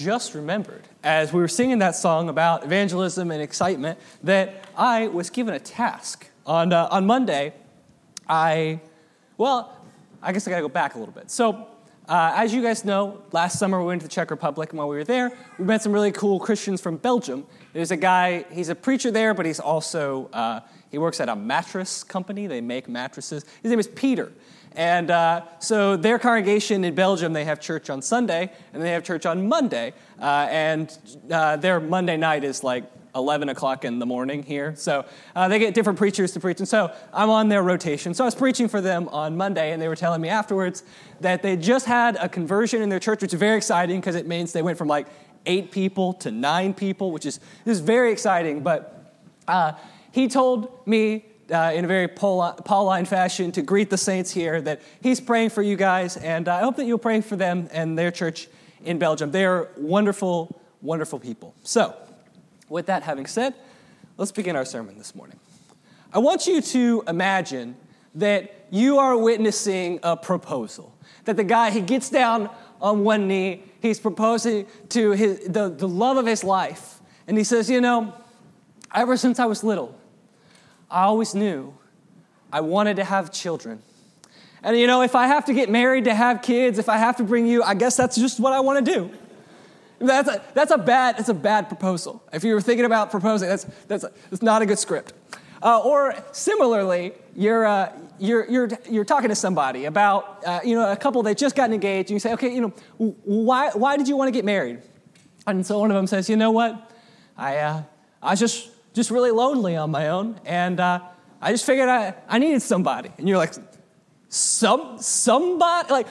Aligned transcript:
just 0.00 0.34
remembered 0.34 0.88
as 1.04 1.30
we 1.30 1.40
were 1.40 1.48
singing 1.48 1.78
that 1.80 1.94
song 1.94 2.30
about 2.30 2.64
evangelism 2.64 3.30
and 3.30 3.42
excitement 3.42 3.98
that 4.22 4.64
I 4.74 5.08
was 5.08 5.28
given 5.28 5.52
a 5.52 5.60
task. 5.60 6.26
On, 6.46 6.72
uh, 6.72 6.88
on 6.90 7.04
Monday, 7.06 7.52
I, 8.26 8.80
well, 9.36 9.76
I 10.22 10.32
guess 10.32 10.48
I 10.48 10.50
gotta 10.50 10.62
go 10.62 10.70
back 10.70 10.94
a 10.94 10.98
little 10.98 11.12
bit. 11.12 11.30
So, 11.30 11.66
uh, 12.08 12.32
as 12.34 12.54
you 12.54 12.62
guys 12.62 12.82
know, 12.82 13.20
last 13.32 13.58
summer 13.58 13.78
we 13.78 13.86
went 13.86 14.00
to 14.00 14.08
the 14.08 14.12
Czech 14.12 14.30
Republic, 14.30 14.70
and 14.70 14.78
while 14.78 14.88
we 14.88 14.96
were 14.96 15.04
there, 15.04 15.36
we 15.58 15.66
met 15.66 15.82
some 15.82 15.92
really 15.92 16.12
cool 16.12 16.40
Christians 16.40 16.80
from 16.80 16.96
Belgium. 16.96 17.46
There's 17.74 17.90
a 17.90 17.96
guy, 17.96 18.46
he's 18.50 18.70
a 18.70 18.74
preacher 18.74 19.10
there, 19.10 19.34
but 19.34 19.44
he's 19.44 19.60
also, 19.60 20.30
uh, 20.32 20.60
he 20.90 20.96
works 20.96 21.20
at 21.20 21.28
a 21.28 21.36
mattress 21.36 22.02
company. 22.02 22.46
They 22.46 22.62
make 22.62 22.88
mattresses. 22.88 23.44
His 23.62 23.70
name 23.70 23.78
is 23.78 23.86
Peter. 23.86 24.32
And 24.76 25.10
uh, 25.10 25.42
so 25.58 25.96
their 25.96 26.18
congregation 26.18 26.84
in 26.84 26.94
Belgium, 26.94 27.32
they 27.32 27.44
have 27.44 27.60
church 27.60 27.90
on 27.90 28.02
Sunday 28.02 28.52
and 28.72 28.82
they 28.82 28.92
have 28.92 29.02
church 29.02 29.26
on 29.26 29.48
Monday. 29.48 29.94
Uh, 30.20 30.46
and 30.50 30.96
uh, 31.30 31.56
their 31.56 31.80
Monday 31.80 32.16
night 32.16 32.44
is 32.44 32.62
like 32.62 32.84
11 33.14 33.48
o'clock 33.48 33.84
in 33.84 33.98
the 33.98 34.06
morning 34.06 34.42
here. 34.42 34.74
So 34.76 35.04
uh, 35.34 35.48
they 35.48 35.58
get 35.58 35.74
different 35.74 35.98
preachers 35.98 36.32
to 36.32 36.40
preach. 36.40 36.58
And 36.60 36.68
so 36.68 36.94
I'm 37.12 37.30
on 37.30 37.48
their 37.48 37.62
rotation. 37.62 38.14
So 38.14 38.24
I 38.24 38.26
was 38.26 38.34
preaching 38.34 38.68
for 38.68 38.80
them 38.80 39.08
on 39.08 39.36
Monday, 39.36 39.72
and 39.72 39.82
they 39.82 39.88
were 39.88 39.96
telling 39.96 40.20
me 40.20 40.28
afterwards 40.28 40.84
that 41.20 41.42
they 41.42 41.56
just 41.56 41.86
had 41.86 42.16
a 42.16 42.28
conversion 42.28 42.82
in 42.82 42.88
their 42.88 43.00
church, 43.00 43.22
which 43.22 43.32
is 43.32 43.38
very 43.40 43.56
exciting 43.56 44.00
because 44.00 44.14
it 44.14 44.26
means 44.26 44.52
they 44.52 44.62
went 44.62 44.78
from 44.78 44.88
like 44.88 45.08
eight 45.46 45.70
people 45.70 46.12
to 46.14 46.30
nine 46.30 46.74
people, 46.74 47.10
which 47.10 47.26
is, 47.26 47.38
this 47.64 47.78
is 47.78 47.80
very 47.80 48.12
exciting. 48.12 48.62
But 48.62 49.12
uh, 49.48 49.72
he 50.12 50.28
told 50.28 50.86
me 50.86 51.24
uh, 51.50 51.72
in 51.74 51.84
a 51.84 51.88
very 51.88 52.08
Pauline 52.08 53.04
fashion 53.04 53.52
to 53.52 53.62
greet 53.62 53.90
the 53.90 53.96
saints 53.96 54.30
here 54.30 54.60
that 54.62 54.80
he's 55.00 55.20
praying 55.20 55.50
for 55.50 55.62
you 55.62 55.76
guys, 55.76 56.16
and 56.16 56.48
I 56.48 56.60
hope 56.60 56.76
that 56.76 56.84
you'll 56.84 56.98
pray 56.98 57.20
for 57.20 57.36
them 57.36 57.68
and 57.72 57.98
their 57.98 58.10
church 58.10 58.48
in 58.84 58.98
Belgium. 58.98 59.30
They 59.30 59.44
are 59.44 59.68
wonderful, 59.76 60.60
wonderful 60.80 61.18
people. 61.18 61.54
So, 61.62 61.94
with 62.68 62.86
that 62.86 63.02
having 63.02 63.26
said, 63.26 63.54
let's 64.16 64.32
begin 64.32 64.56
our 64.56 64.64
sermon 64.64 64.96
this 64.96 65.14
morning. 65.14 65.38
I 66.12 66.18
want 66.18 66.46
you 66.46 66.60
to 66.60 67.04
imagine 67.06 67.76
that 68.14 68.66
you 68.70 68.98
are 68.98 69.16
witnessing 69.16 70.00
a 70.02 70.16
proposal. 70.16 70.96
That 71.24 71.36
the 71.36 71.44
guy, 71.44 71.70
he 71.70 71.80
gets 71.80 72.10
down 72.10 72.50
on 72.80 73.04
one 73.04 73.28
knee, 73.28 73.62
he's 73.80 74.00
proposing 74.00 74.66
to 74.90 75.12
his, 75.12 75.40
the, 75.46 75.68
the 75.68 75.88
love 75.88 76.16
of 76.16 76.26
his 76.26 76.42
life, 76.42 77.00
and 77.26 77.36
he 77.36 77.44
says, 77.44 77.68
You 77.68 77.80
know, 77.80 78.14
ever 78.94 79.16
since 79.16 79.38
I 79.38 79.46
was 79.46 79.62
little, 79.62 79.99
I 80.90 81.04
always 81.04 81.34
knew 81.34 81.74
I 82.52 82.60
wanted 82.60 82.96
to 82.96 83.04
have 83.04 83.32
children. 83.32 83.82
And 84.62 84.76
you 84.76 84.86
know, 84.86 85.02
if 85.02 85.14
I 85.14 85.26
have 85.26 85.44
to 85.46 85.54
get 85.54 85.70
married 85.70 86.04
to 86.04 86.14
have 86.14 86.42
kids, 86.42 86.78
if 86.78 86.88
I 86.88 86.98
have 86.98 87.16
to 87.16 87.24
bring 87.24 87.46
you, 87.46 87.62
I 87.62 87.74
guess 87.74 87.96
that's 87.96 88.16
just 88.16 88.40
what 88.40 88.52
I 88.52 88.60
want 88.60 88.84
to 88.84 88.92
do. 88.92 89.10
That's 90.00 90.28
a, 90.28 90.42
that's 90.54 90.70
a 90.70 90.78
bad 90.78 91.18
that's 91.18 91.28
a 91.28 91.34
bad 91.34 91.68
proposal. 91.68 92.22
If 92.32 92.42
you 92.42 92.54
were 92.54 92.60
thinking 92.60 92.86
about 92.86 93.10
proposing, 93.10 93.48
that's 93.48 93.64
that's, 93.86 94.04
a, 94.04 94.12
that's 94.30 94.42
not 94.42 94.62
a 94.62 94.66
good 94.66 94.78
script. 94.78 95.12
Uh, 95.62 95.78
or 95.80 96.14
similarly, 96.32 97.12
you're, 97.36 97.66
uh, 97.66 97.92
you're, 98.18 98.48
you're, 98.48 98.68
you're 98.88 99.04
talking 99.04 99.28
to 99.28 99.34
somebody 99.34 99.84
about 99.84 100.42
uh, 100.46 100.60
you 100.64 100.74
know 100.74 100.90
a 100.90 100.96
couple 100.96 101.22
that 101.22 101.36
just 101.36 101.54
got 101.54 101.70
engaged, 101.70 102.08
and 102.08 102.16
you 102.16 102.20
say, 102.20 102.32
okay, 102.32 102.52
you 102.52 102.62
know, 102.62 103.14
why 103.24 103.70
why 103.74 103.96
did 103.96 104.08
you 104.08 104.16
want 104.16 104.28
to 104.28 104.32
get 104.32 104.44
married? 104.44 104.80
And 105.46 105.64
so 105.64 105.78
one 105.78 105.90
of 105.90 105.96
them 105.96 106.06
says, 106.06 106.30
you 106.30 106.36
know 106.36 106.50
what, 106.50 106.90
I 107.36 107.56
uh, 107.58 107.82
I 108.22 108.34
just 108.36 108.70
just 108.92 109.10
really 109.10 109.30
lonely 109.30 109.76
on 109.76 109.90
my 109.90 110.08
own, 110.08 110.40
and 110.44 110.80
uh, 110.80 111.00
I 111.40 111.52
just 111.52 111.64
figured 111.64 111.88
I, 111.88 112.14
I 112.28 112.38
needed 112.38 112.62
somebody. 112.62 113.10
And 113.18 113.28
you're 113.28 113.38
like, 113.38 113.54
some 114.28 114.98
somebody 114.98 115.92
like 115.92 116.06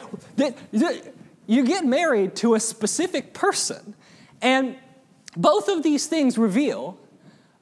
you 1.47 1.65
get 1.65 1.85
married 1.85 2.35
to 2.37 2.55
a 2.55 2.59
specific 2.59 3.33
person, 3.33 3.95
and 4.41 4.75
both 5.37 5.67
of 5.69 5.83
these 5.83 6.07
things 6.07 6.37
reveal 6.37 6.97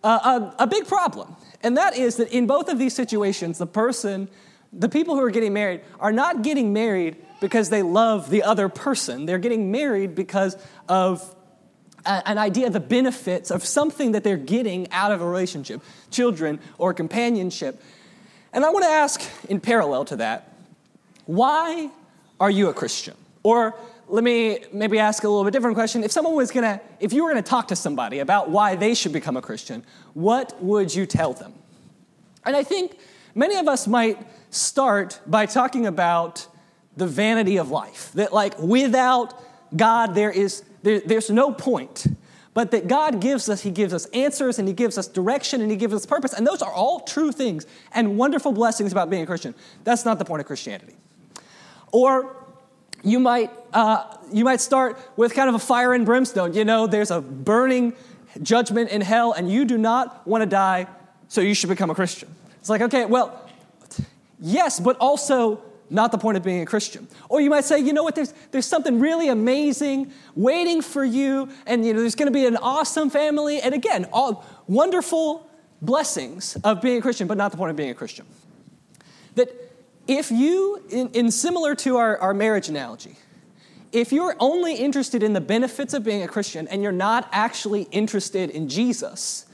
a, 0.04 0.08
a, 0.08 0.56
a 0.60 0.68
big 0.68 0.88
problem, 0.88 1.36
and 1.62 1.78
that 1.78 1.96
is 1.96 2.16
that 2.18 2.32
in 2.32 2.48
both 2.48 2.70
of 2.70 2.80
these 2.80 2.96
situations, 2.96 3.58
the 3.58 3.68
person, 3.68 4.30
the 4.74 4.90
people 4.90 5.16
who 5.16 5.22
are 5.22 5.32
getting 5.32 5.54
married, 5.54 5.82
are 6.00 6.12
not 6.12 6.42
getting 6.42 6.74
married 6.74 7.18
because 7.40 7.70
they 7.70 7.84
love 7.84 8.30
the 8.30 8.44
other 8.44 8.68
person. 8.68 9.26
They're 9.26 9.38
getting 9.38 9.72
married 9.72 10.16
because 10.16 10.58
of 10.90 11.36
an 12.08 12.38
idea 12.38 12.68
of 12.68 12.74
the 12.74 12.80
benefits 12.80 13.52
of 13.52 13.64
something 13.64 14.14
that 14.14 14.24
they're 14.24 14.38
getting 14.38 14.92
out 14.92 15.12
of 15.12 15.22
a 15.22 15.26
relationship, 15.26 15.82
children 16.10 16.60
or 16.78 16.94
companionship. 16.94 17.82
And 18.54 18.66
I 18.66 18.70
want 18.70 18.86
to 18.86 18.92
ask, 18.92 19.22
in 19.50 19.60
parallel 19.60 20.06
to 20.06 20.16
that, 20.18 20.54
why 21.26 21.90
are 22.40 22.50
you 22.50 22.70
a 22.70 22.74
Christian? 22.74 23.16
Or 23.44 23.76
let 24.08 24.24
me 24.24 24.60
maybe 24.72 25.00
ask 25.00 25.24
a 25.24 25.28
little 25.28 25.44
bit 25.44 25.52
different 25.52 25.76
question. 25.76 26.04
If 26.04 26.12
someone 26.12 26.36
was 26.36 26.52
gonna, 26.52 26.80
if 27.00 27.12
you 27.12 27.24
were 27.24 27.30
gonna 27.30 27.42
talk 27.42 27.68
to 27.68 27.76
somebody 27.76 28.20
about 28.20 28.50
why 28.50 28.76
they 28.76 28.94
should 28.94 29.12
become 29.12 29.36
a 29.36 29.42
Christian, 29.42 29.84
what 30.14 30.62
would 30.64 30.96
you 30.96 31.06
tell 31.06 31.34
them? 31.34 31.54
And 32.46 32.56
I 32.56 32.64
think 32.64 32.98
many 33.36 33.58
of 33.58 33.68
us 33.68 33.88
might 33.88 34.18
start 34.50 35.20
by 35.28 35.46
talking 35.46 35.86
about 35.86 36.48
the 36.96 37.06
vanity 37.06 37.58
of 37.58 37.70
life. 37.70 38.12
That, 38.14 38.34
like, 38.34 38.58
without 38.58 39.40
God, 39.76 40.16
there 40.16 40.32
is 40.32 40.64
there, 40.84 41.02
there's 41.02 41.30
no 41.30 41.52
point. 41.52 42.08
But 42.54 42.72
that 42.72 42.88
God 42.88 43.22
gives 43.22 43.50
us, 43.50 43.62
He 43.62 43.70
gives 43.70 43.94
us 43.94 44.06
answers 44.08 44.58
and 44.58 44.68
He 44.68 44.74
gives 44.74 44.98
us 44.98 45.08
direction 45.08 45.62
and 45.62 45.70
He 45.70 45.78
gives 45.78 45.94
us 45.94 46.06
purpose. 46.06 46.34
And 46.34 46.48
those 46.48 46.62
are 46.62 46.72
all 46.72 47.02
true 47.02 47.32
things 47.32 47.68
and 47.92 48.18
wonderful 48.18 48.52
blessings 48.52 48.92
about 48.92 49.10
being 49.10 49.22
a 49.22 49.26
Christian. 49.28 49.54
That's 49.84 50.06
not 50.06 50.18
the 50.18 50.26
point 50.26 50.40
of 50.40 50.48
Christianity. 50.48 50.96
Or 51.92 52.36
you 53.04 53.20
might, 53.20 53.52
uh, 53.74 54.18
you 54.34 54.44
might 54.44 54.60
start 54.60 54.98
with 55.18 55.36
kind 55.36 55.50
of 55.50 55.56
a 55.56 55.60
fire 55.60 55.94
and 55.94 56.06
brimstone. 56.06 56.54
You 56.54 56.66
know, 56.66 56.88
there's 56.88 57.12
a 57.12 57.22
burning 57.22 57.94
judgment 58.42 58.90
in 58.90 59.02
hell, 59.02 59.34
and 59.34 59.52
you 59.52 59.66
do 59.66 59.78
not 59.78 60.26
want 60.26 60.42
to 60.42 60.46
die, 60.48 60.88
so 61.28 61.42
you 61.42 61.54
should 61.54 61.70
become 61.70 61.90
a 61.90 61.96
Christian. 61.96 62.34
It's 62.60 62.70
like, 62.70 62.82
okay, 62.82 63.06
well, 63.06 63.48
yes, 64.40 64.80
but 64.80 64.98
also 64.98 65.62
not 65.90 66.12
the 66.12 66.18
point 66.18 66.38
of 66.38 66.44
being 66.44 66.62
a 66.62 66.66
Christian. 66.66 67.08
Or 67.30 67.42
you 67.42 67.50
might 67.50 67.64
say, 67.64 67.80
you 67.80 67.94
know 67.94 68.04
what, 68.04 68.16
there's, 68.16 68.34
there's 68.52 68.66
something 68.66 69.00
really 69.00 69.30
amazing 69.30 70.12
waiting 70.36 70.82
for 70.82 71.04
you, 71.04 71.50
and 71.66 71.86
you 71.86 71.94
know, 71.94 72.02
there's 72.02 72.16
going 72.16 72.32
to 72.32 72.38
be 72.38 72.46
an 72.46 72.58
awesome 72.58 73.10
family. 73.10 73.62
And 73.62 73.74
again, 73.74 74.06
all 74.12 74.46
wonderful 74.68 75.50
blessings 75.82 76.58
of 76.64 76.82
being 76.82 76.98
a 76.98 77.02
Christian, 77.02 77.28
but 77.28 77.38
not 77.38 77.52
the 77.52 77.58
point 77.58 77.72
of 77.72 77.78
being 77.78 77.90
a 77.90 77.96
Christian. 77.96 78.26
That 79.36 79.50
if 80.08 80.32
you, 80.32 80.84
in, 80.90 81.10
in 81.10 81.32
similar 81.32 81.76
to 81.76 81.98
our, 81.98 82.18
our 82.18 82.34
marriage 82.34 82.70
analogy, 82.70 83.18
if 83.92 84.12
you're 84.12 84.36
only 84.40 84.76
interested 84.76 85.24
in 85.24 85.34
the 85.34 85.42
benefits 85.42 85.94
of 85.94 86.04
being 86.04 86.24
a 86.24 86.28
Christian 86.28 86.68
and 86.68 86.84
you're 86.84 86.92
not 86.92 87.30
actually 87.32 87.84
interested 87.92 88.50
in 88.50 88.68
Jesus, 88.68 89.46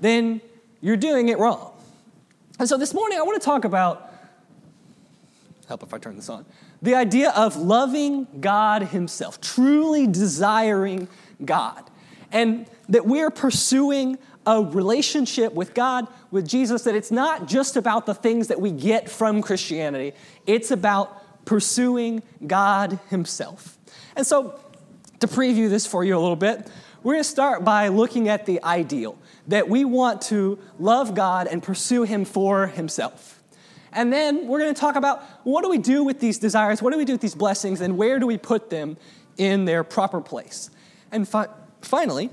then 0.00 0.40
you're 0.80 0.96
doing 0.96 1.28
it 1.28 1.38
wrong. 1.38 1.72
And 2.58 2.68
so 2.68 2.76
this 2.76 2.92
morning 2.92 3.18
I 3.18 3.22
want 3.22 3.40
to 3.40 3.44
talk 3.44 3.64
about 3.64 4.07
help 5.68 5.82
if 5.82 5.94
I 5.94 5.98
turn 5.98 6.16
this 6.16 6.28
on. 6.28 6.46
The 6.82 6.94
idea 6.94 7.30
of 7.30 7.56
loving 7.56 8.26
God 8.40 8.82
Himself, 8.84 9.40
truly 9.40 10.06
desiring 10.06 11.08
God, 11.44 11.88
and 12.32 12.66
that 12.88 13.06
we're 13.06 13.30
pursuing 13.30 14.18
a 14.46 14.62
relationship 14.62 15.52
with 15.52 15.74
God, 15.74 16.08
with 16.30 16.48
Jesus, 16.48 16.82
that 16.84 16.94
it's 16.94 17.10
not 17.10 17.46
just 17.46 17.76
about 17.76 18.06
the 18.06 18.14
things 18.14 18.48
that 18.48 18.60
we 18.60 18.70
get 18.70 19.10
from 19.10 19.42
Christianity, 19.42 20.14
it's 20.46 20.70
about 20.70 21.44
pursuing 21.44 22.22
God 22.46 22.98
Himself. 23.10 23.78
And 24.16 24.26
so, 24.26 24.58
to 25.20 25.26
preview 25.26 25.68
this 25.68 25.86
for 25.86 26.02
you 26.02 26.16
a 26.16 26.20
little 26.20 26.36
bit, 26.36 26.70
we're 27.02 27.14
going 27.14 27.24
to 27.24 27.28
start 27.28 27.64
by 27.64 27.88
looking 27.88 28.28
at 28.28 28.46
the 28.46 28.62
ideal 28.62 29.18
that 29.48 29.68
we 29.68 29.84
want 29.84 30.22
to 30.22 30.58
love 30.78 31.14
God 31.14 31.46
and 31.46 31.62
pursue 31.62 32.04
Him 32.04 32.24
for 32.24 32.68
Himself. 32.68 33.37
And 33.92 34.12
then 34.12 34.46
we're 34.46 34.58
going 34.58 34.74
to 34.74 34.80
talk 34.80 34.96
about 34.96 35.22
what 35.44 35.62
do 35.62 35.70
we 35.70 35.78
do 35.78 36.04
with 36.04 36.20
these 36.20 36.38
desires? 36.38 36.82
What 36.82 36.92
do 36.92 36.98
we 36.98 37.04
do 37.04 37.12
with 37.12 37.20
these 37.20 37.34
blessings? 37.34 37.80
And 37.80 37.96
where 37.96 38.18
do 38.18 38.26
we 38.26 38.36
put 38.36 38.70
them 38.70 38.96
in 39.36 39.64
their 39.64 39.84
proper 39.84 40.20
place? 40.20 40.70
And 41.10 41.26
fi- 41.26 41.48
finally, 41.80 42.30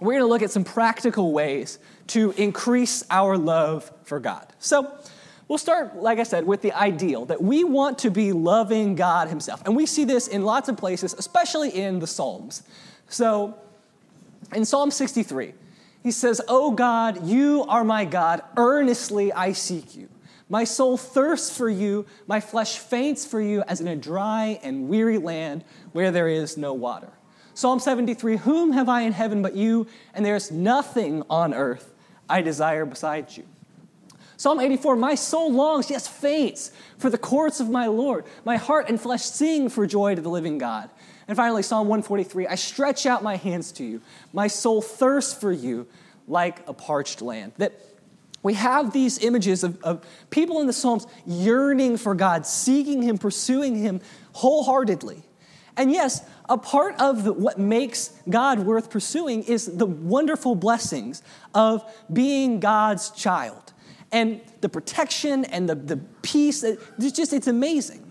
we're 0.00 0.12
going 0.12 0.22
to 0.22 0.28
look 0.28 0.42
at 0.42 0.50
some 0.50 0.64
practical 0.64 1.32
ways 1.32 1.78
to 2.08 2.32
increase 2.32 3.04
our 3.10 3.38
love 3.38 3.90
for 4.02 4.18
God. 4.18 4.46
So, 4.58 4.92
we'll 5.46 5.58
start, 5.58 5.96
like 5.96 6.18
I 6.18 6.22
said, 6.22 6.46
with 6.46 6.62
the 6.62 6.72
ideal 6.72 7.26
that 7.26 7.42
we 7.42 7.64
want 7.64 7.98
to 7.98 8.10
be 8.10 8.32
loving 8.32 8.94
God 8.94 9.28
Himself. 9.28 9.62
And 9.66 9.76
we 9.76 9.84
see 9.84 10.04
this 10.04 10.26
in 10.26 10.44
lots 10.44 10.68
of 10.68 10.76
places, 10.76 11.12
especially 11.12 11.70
in 11.70 11.98
the 11.98 12.06
Psalms. 12.06 12.62
So, 13.08 13.56
in 14.54 14.64
Psalm 14.64 14.90
63, 14.90 15.52
he 16.02 16.10
says, 16.10 16.40
Oh 16.48 16.70
God, 16.70 17.26
you 17.26 17.64
are 17.68 17.84
my 17.84 18.04
God, 18.04 18.42
earnestly 18.56 19.32
I 19.32 19.52
seek 19.52 19.94
you. 19.94 20.08
My 20.50 20.64
soul 20.64 20.96
thirsts 20.96 21.56
for 21.56 21.70
you, 21.70 22.06
my 22.26 22.40
flesh 22.40 22.78
faints 22.78 23.24
for 23.24 23.40
you 23.40 23.62
as 23.62 23.80
in 23.80 23.86
a 23.86 23.94
dry 23.94 24.58
and 24.64 24.88
weary 24.88 25.16
land 25.16 25.64
where 25.92 26.10
there 26.10 26.28
is 26.28 26.56
no 26.56 26.74
water. 26.74 27.12
Psalm 27.54 27.78
73 27.78 28.36
Whom 28.38 28.72
have 28.72 28.88
I 28.88 29.02
in 29.02 29.12
heaven 29.12 29.42
but 29.42 29.54
you? 29.54 29.86
And 30.12 30.26
there 30.26 30.34
is 30.34 30.50
nothing 30.50 31.22
on 31.30 31.54
earth 31.54 31.94
I 32.28 32.42
desire 32.42 32.84
besides 32.84 33.36
you. 33.36 33.44
Psalm 34.36 34.58
84 34.58 34.96
My 34.96 35.14
soul 35.14 35.52
longs, 35.52 35.88
yes, 35.88 36.08
faints 36.08 36.72
for 36.98 37.10
the 37.10 37.18
courts 37.18 37.60
of 37.60 37.70
my 37.70 37.86
Lord. 37.86 38.24
My 38.44 38.56
heart 38.56 38.88
and 38.88 39.00
flesh 39.00 39.22
sing 39.22 39.68
for 39.68 39.86
joy 39.86 40.16
to 40.16 40.20
the 40.20 40.30
living 40.30 40.58
God. 40.58 40.90
And 41.28 41.36
finally, 41.36 41.62
Psalm 41.62 41.86
143 41.86 42.48
I 42.48 42.56
stretch 42.56 43.06
out 43.06 43.22
my 43.22 43.36
hands 43.36 43.70
to 43.72 43.84
you. 43.84 44.02
My 44.32 44.48
soul 44.48 44.82
thirsts 44.82 45.32
for 45.32 45.52
you 45.52 45.86
like 46.26 46.66
a 46.68 46.72
parched 46.72 47.22
land. 47.22 47.52
That 47.58 47.80
we 48.42 48.54
have 48.54 48.92
these 48.92 49.18
images 49.18 49.62
of, 49.64 49.82
of 49.82 50.06
people 50.30 50.60
in 50.60 50.66
the 50.66 50.72
Psalms 50.72 51.06
yearning 51.26 51.96
for 51.96 52.14
God, 52.14 52.46
seeking 52.46 53.02
Him, 53.02 53.18
pursuing 53.18 53.76
Him 53.76 54.00
wholeheartedly. 54.32 55.22
And 55.76 55.90
yes, 55.92 56.22
a 56.48 56.58
part 56.58 57.00
of 57.00 57.24
the, 57.24 57.32
what 57.32 57.58
makes 57.58 58.12
God 58.28 58.60
worth 58.60 58.90
pursuing 58.90 59.42
is 59.44 59.66
the 59.66 59.86
wonderful 59.86 60.54
blessings 60.54 61.22
of 61.54 61.84
being 62.12 62.60
God's 62.60 63.10
child 63.10 63.72
and 64.12 64.40
the 64.60 64.68
protection 64.68 65.44
and 65.44 65.68
the, 65.68 65.74
the 65.74 65.96
peace. 66.22 66.62
It's 66.64 67.12
just, 67.12 67.32
it's 67.32 67.46
amazing. 67.46 68.06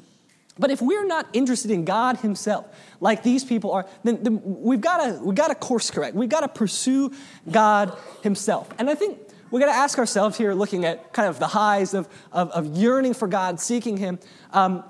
But 0.58 0.72
if 0.72 0.82
we're 0.82 1.06
not 1.06 1.28
interested 1.32 1.72
in 1.72 1.86
God 1.86 2.18
Himself, 2.18 2.66
like 3.00 3.24
these 3.24 3.44
people 3.44 3.72
are, 3.72 3.86
then, 4.04 4.24
then 4.24 4.42
we've 4.44 4.82
got 4.82 4.98
to 4.98 5.24
we've 5.24 5.36
got 5.36 5.48
to 5.48 5.56
course 5.56 5.90
correct. 5.90 6.16
We've 6.16 6.30
got 6.30 6.42
to 6.42 6.50
pursue 6.50 7.14
God 7.50 7.98
Himself. 8.24 8.70
And 8.78 8.90
I 8.90 8.96
think 8.96 9.20
we 9.52 9.60
got 9.60 9.68
to 9.68 9.72
ask 9.72 9.98
ourselves 9.98 10.38
here, 10.38 10.54
looking 10.54 10.86
at 10.86 11.12
kind 11.14 11.28
of 11.28 11.40
the 11.40 11.48
highs 11.48 11.94
of, 11.94 12.08
of, 12.32 12.52
of 12.52 12.78
yearning 12.78 13.14
for 13.14 13.28
God, 13.28 13.60
seeking 13.60 13.98
Him, 13.98 14.20
um, 14.52 14.84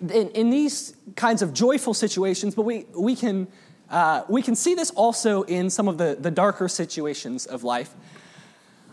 in, 0.00 0.28
in, 0.30 0.50
these 0.50 0.96
kinds 1.14 1.42
of 1.42 1.54
joyful 1.54 1.94
situations, 1.94 2.54
but 2.54 2.62
we, 2.62 2.86
we, 2.96 3.14
can, 3.14 3.46
uh, 3.90 4.22
we 4.28 4.42
can 4.42 4.56
see 4.56 4.74
this 4.74 4.90
also 4.90 5.42
in 5.42 5.70
some 5.70 5.86
of 5.86 5.98
the, 5.98 6.16
the 6.18 6.30
darker 6.30 6.68
situations 6.68 7.46
of 7.46 7.62
life. 7.62 7.94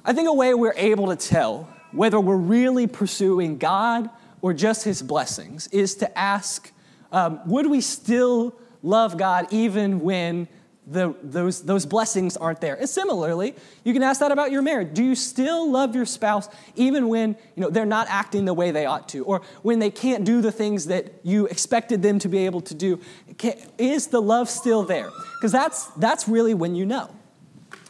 I 0.06 0.14
think 0.14 0.30
a 0.30 0.34
way 0.34 0.54
we're 0.54 0.74
able 0.76 1.08
to 1.08 1.16
tell 1.16 1.68
whether 1.92 2.20
we're 2.20 2.36
really 2.36 2.86
pursuing 2.86 3.58
God 3.58 4.10
or 4.42 4.54
just 4.54 4.84
His 4.84 5.02
blessings 5.02 5.68
is 5.68 5.96
to 5.96 6.18
ask 6.18 6.72
um, 7.12 7.42
would 7.48 7.66
we 7.66 7.82
still 7.82 8.56
love 8.84 9.18
God 9.18 9.48
even 9.52 10.00
when 10.00 10.48
the, 10.90 11.16
those, 11.22 11.62
those 11.62 11.86
blessings 11.86 12.36
aren't 12.36 12.62
there. 12.62 12.76
And 12.76 12.90
similarly, 12.90 13.56
you 13.84 13.94
can 13.94 14.02
ask 14.02 14.20
that 14.22 14.32
about 14.32 14.52
your 14.52 14.64
marriage. 14.64 14.94
Do 14.94 15.04
you 15.04 15.14
still 15.14 15.70
love 15.70 15.96
your 15.96 16.06
spouse 16.06 16.50
even 16.76 17.08
when 17.08 17.38
you 17.56 17.62
know, 17.62 17.70
they're 17.70 17.86
not 17.86 18.08
acting 18.10 18.46
the 18.46 18.54
way 18.54 18.72
they 18.72 18.86
ought 18.86 19.08
to, 19.10 19.24
or 19.24 19.42
when 19.62 19.80
they 19.80 19.92
can't 19.92 20.26
do 20.26 20.42
the 20.42 20.52
things 20.52 20.88
that 20.88 21.14
you 21.24 21.46
expected 21.46 22.02
them 22.02 22.18
to 22.20 22.28
be 22.28 22.46
able 22.46 22.62
to 22.62 22.74
do? 22.74 23.00
Can, 23.38 23.54
is 23.78 24.08
the 24.08 24.22
love 24.22 24.50
still 24.50 24.84
there? 24.84 25.10
Because 25.38 25.52
that's, 25.52 25.86
that's 25.98 26.28
really 26.28 26.56
when 26.56 26.76
you 26.76 26.86
know. 26.86 27.14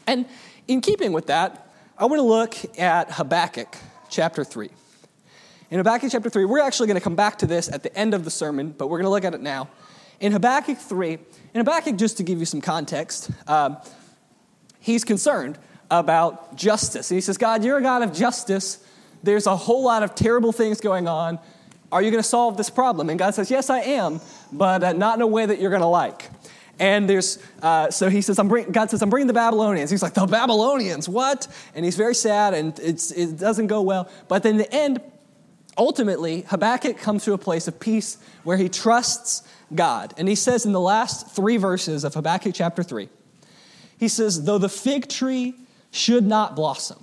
And 0.06 0.26
in 0.68 0.82
keeping 0.82 1.12
with 1.12 1.26
that, 1.28 1.72
I 1.96 2.04
want 2.04 2.18
to 2.18 2.24
look 2.24 2.54
at 2.78 3.12
Habakkuk 3.12 3.76
chapter 4.10 4.44
3. 4.44 4.68
In 5.70 5.78
Habakkuk 5.78 6.10
chapter 6.10 6.28
3, 6.28 6.44
we're 6.44 6.60
actually 6.60 6.88
going 6.88 6.98
to 6.98 7.04
come 7.04 7.16
back 7.16 7.38
to 7.38 7.46
this 7.46 7.70
at 7.70 7.82
the 7.82 7.96
end 7.96 8.12
of 8.12 8.24
the 8.24 8.30
sermon, 8.30 8.74
but 8.76 8.88
we're 8.88 8.98
going 8.98 9.04
to 9.04 9.10
look 9.10 9.24
at 9.24 9.34
it 9.34 9.40
now. 9.40 9.68
In 10.20 10.32
Habakkuk 10.32 10.78
3, 10.78 11.12
in 11.12 11.20
Habakkuk, 11.54 11.96
just 11.96 12.18
to 12.18 12.22
give 12.22 12.38
you 12.38 12.44
some 12.44 12.60
context, 12.60 13.30
um, 13.48 13.78
he's 14.78 15.02
concerned 15.02 15.58
about 15.90 16.54
justice. 16.56 17.10
And 17.10 17.16
he 17.16 17.22
says, 17.22 17.38
God, 17.38 17.64
you're 17.64 17.78
a 17.78 17.82
God 17.82 18.02
of 18.02 18.12
justice. 18.12 18.84
There's 19.22 19.46
a 19.46 19.56
whole 19.56 19.82
lot 19.82 20.02
of 20.02 20.14
terrible 20.14 20.52
things 20.52 20.80
going 20.80 21.08
on. 21.08 21.38
Are 21.90 22.02
you 22.02 22.10
going 22.10 22.22
to 22.22 22.28
solve 22.28 22.56
this 22.56 22.70
problem? 22.70 23.10
And 23.10 23.18
God 23.18 23.34
says, 23.34 23.50
Yes, 23.50 23.68
I 23.68 23.80
am, 23.80 24.20
but 24.52 24.84
uh, 24.84 24.92
not 24.92 25.16
in 25.16 25.22
a 25.22 25.26
way 25.26 25.44
that 25.44 25.60
you're 25.60 25.70
going 25.70 25.82
to 25.82 25.88
like. 25.88 26.30
And 26.78 27.10
there's, 27.10 27.38
uh, 27.62 27.90
so 27.90 28.08
he 28.08 28.22
says, 28.22 28.38
I'm 28.38 28.48
bring, 28.48 28.70
God 28.70 28.90
says, 28.90 29.02
I'm 29.02 29.10
bringing 29.10 29.26
the 29.26 29.34
Babylonians. 29.34 29.90
He's 29.90 30.02
like, 30.02 30.14
the 30.14 30.26
Babylonians, 30.26 31.08
what? 31.08 31.46
And 31.74 31.84
he's 31.84 31.96
very 31.96 32.14
sad 32.14 32.54
and 32.54 32.78
it 32.78 33.38
doesn't 33.38 33.66
go 33.66 33.82
well. 33.82 34.08
But 34.28 34.46
in 34.46 34.56
the 34.56 34.72
end, 34.72 35.02
ultimately, 35.76 36.42
Habakkuk 36.48 36.96
comes 36.96 37.24
to 37.24 37.34
a 37.34 37.38
place 37.38 37.68
of 37.68 37.78
peace 37.78 38.16
where 38.44 38.56
he 38.56 38.70
trusts 38.70 39.42
God. 39.74 40.14
And 40.16 40.28
he 40.28 40.34
says 40.34 40.66
in 40.66 40.72
the 40.72 40.80
last 40.80 41.28
three 41.28 41.56
verses 41.56 42.04
of 42.04 42.14
Habakkuk 42.14 42.54
chapter 42.54 42.82
3, 42.82 43.08
he 43.98 44.08
says, 44.08 44.44
Though 44.44 44.58
the 44.58 44.68
fig 44.68 45.08
tree 45.08 45.54
should 45.90 46.26
not 46.26 46.56
blossom, 46.56 46.98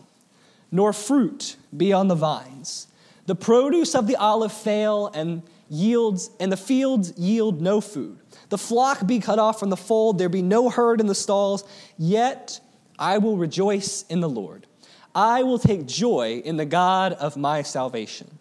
nor 0.71 0.93
fruit 0.93 1.55
be 1.75 1.93
on 1.93 2.07
the 2.07 2.15
vines, 2.15 2.87
the 3.25 3.35
produce 3.35 3.93
of 3.93 4.07
the 4.07 4.15
olive 4.15 4.53
fail 4.53 5.07
and 5.13 5.43
yields, 5.69 6.29
and 6.39 6.51
the 6.51 6.57
fields 6.57 7.13
yield 7.17 7.61
no 7.61 7.81
food. 7.81 8.17
The 8.49 8.57
flock 8.57 9.05
be 9.05 9.19
cut 9.19 9.39
off 9.39 9.59
from 9.59 9.69
the 9.69 9.77
fold, 9.77 10.17
there 10.17 10.29
be 10.29 10.41
no 10.41 10.69
herd 10.69 11.01
in 11.01 11.07
the 11.07 11.15
stalls, 11.15 11.63
yet 11.97 12.59
I 12.97 13.17
will 13.17 13.37
rejoice 13.37 14.03
in 14.09 14.21
the 14.21 14.29
Lord. 14.29 14.65
I 15.13 15.43
will 15.43 15.59
take 15.59 15.87
joy 15.87 16.41
in 16.45 16.57
the 16.57 16.65
God 16.65 17.13
of 17.13 17.37
my 17.37 17.61
salvation. 17.63 18.36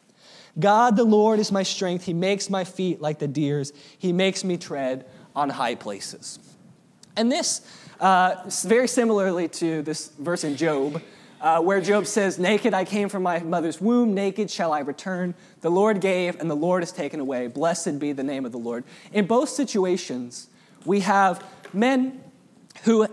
God 0.59 0.97
the 0.97 1.05
Lord 1.05 1.39
is 1.39 1.53
my 1.53 1.63
strength. 1.63 2.05
He 2.05 2.15
makes 2.15 2.49
my 2.49 2.65
feet 2.65 3.01
like 3.01 3.19
the 3.19 3.29
deer's, 3.29 3.73
He 3.99 4.13
makes 4.13 4.45
me 4.45 4.57
tread 4.57 5.07
on 5.35 5.51
high 5.51 5.75
places. 5.75 6.39
And 7.17 7.31
this, 7.31 7.67
uh, 8.01 8.37
very 8.65 8.89
similarly 8.89 9.49
to 9.49 9.83
this 9.83 10.09
verse 10.19 10.45
in 10.45 10.57
Job, 10.57 11.03
uh, 11.41 11.61
where 11.61 11.81
Job 11.81 12.07
says, 12.07 12.39
Naked 12.39 12.75
I 12.75 12.85
came 12.85 13.09
from 13.09 13.23
my 13.23 13.39
mother's 13.41 13.81
womb, 13.81 14.15
naked 14.15 14.51
shall 14.51 14.73
I 14.73 14.81
return. 14.81 15.35
The 15.61 15.71
Lord 15.71 16.01
gave, 16.01 16.41
and 16.41 16.51
the 16.51 16.57
Lord 16.57 16.83
has 16.83 16.93
taken 16.93 17.21
away. 17.21 17.47
Blessed 17.47 17.99
be 17.99 18.13
the 18.13 18.23
name 18.23 18.45
of 18.45 18.53
the 18.53 18.59
Lord. 18.59 18.85
In 19.13 19.27
both 19.27 19.49
situations, 19.49 20.49
we 20.85 21.01
have 21.01 21.45
men 21.73 22.23
who 22.85 23.07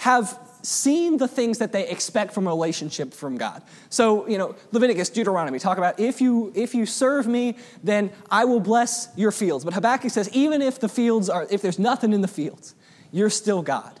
have 0.00 0.38
seen 0.64 1.18
the 1.18 1.28
things 1.28 1.58
that 1.58 1.72
they 1.72 1.88
expect 1.88 2.32
from 2.32 2.46
a 2.46 2.50
relationship 2.50 3.12
from 3.12 3.36
God. 3.36 3.62
So, 3.90 4.26
you 4.26 4.38
know, 4.38 4.56
Leviticus, 4.72 5.10
Deuteronomy 5.10 5.58
talk 5.58 5.78
about 5.78 6.00
if 6.00 6.20
you 6.20 6.52
if 6.54 6.74
you 6.74 6.86
serve 6.86 7.26
me, 7.26 7.56
then 7.82 8.10
I 8.30 8.44
will 8.44 8.60
bless 8.60 9.08
your 9.16 9.30
fields. 9.30 9.64
But 9.64 9.74
Habakkuk 9.74 10.10
says 10.10 10.28
even 10.32 10.62
if 10.62 10.80
the 10.80 10.88
fields 10.88 11.28
are 11.28 11.46
if 11.50 11.62
there's 11.62 11.78
nothing 11.78 12.12
in 12.12 12.22
the 12.22 12.28
fields, 12.28 12.74
you're 13.12 13.30
still 13.30 13.62
God. 13.62 14.00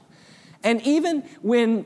And 0.62 0.80
even 0.82 1.22
when 1.42 1.84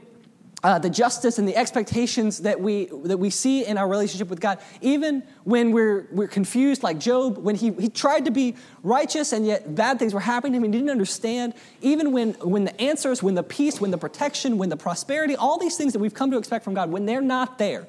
uh, 0.65 0.79
the 0.79 0.91
justice 0.91 1.39
and 1.39 1.47
the 1.47 1.57
expectations 1.57 2.39
that 2.39 2.61
we, 2.61 2.87
that 3.05 3.19
we 3.19 3.31
see 3.31 3.65
in 3.65 3.79
our 3.79 3.87
relationship 3.87 4.29
with 4.29 4.41
God, 4.41 4.59
even 4.81 5.23
when 5.45 5.71
we're, 5.71 6.09
we're 6.11 6.27
confused, 6.27 6.83
like 6.83 6.99
Job, 6.99 7.39
when 7.39 7.55
he, 7.55 7.71
he 7.73 7.89
tried 7.89 8.25
to 8.25 8.33
be 8.33 8.57
righteous 8.83 9.33
and 9.33 9.47
yet 9.47 9.77
bad 9.77 10.01
things 10.01 10.13
were 10.13 10.21
happening 10.21 10.55
to 10.55 10.57
him 10.59 10.73
he 10.73 10.79
didn't 10.79 10.91
understand, 10.91 11.55
even 11.81 12.11
when, 12.11 12.33
when 12.35 12.65
the 12.65 12.81
answers, 12.81 13.23
when 13.23 13.37
the 13.37 13.43
peace, 13.43 13.81
when 13.81 13.93
the 13.93 13.99
protection, 13.99 14.59
when 14.59 14.69
the 14.69 14.77
prosperity, 14.77 15.37
all 15.37 15.59
these 15.59 15.77
things 15.77 15.93
that 15.93 16.01
we've 16.01 16.15
come 16.15 16.31
to 16.33 16.39
expect 16.39 16.65
from 16.65 16.75
God, 16.75 16.91
when 16.91 17.07
they're 17.07 17.21
not 17.21 17.59
there, 17.59 17.87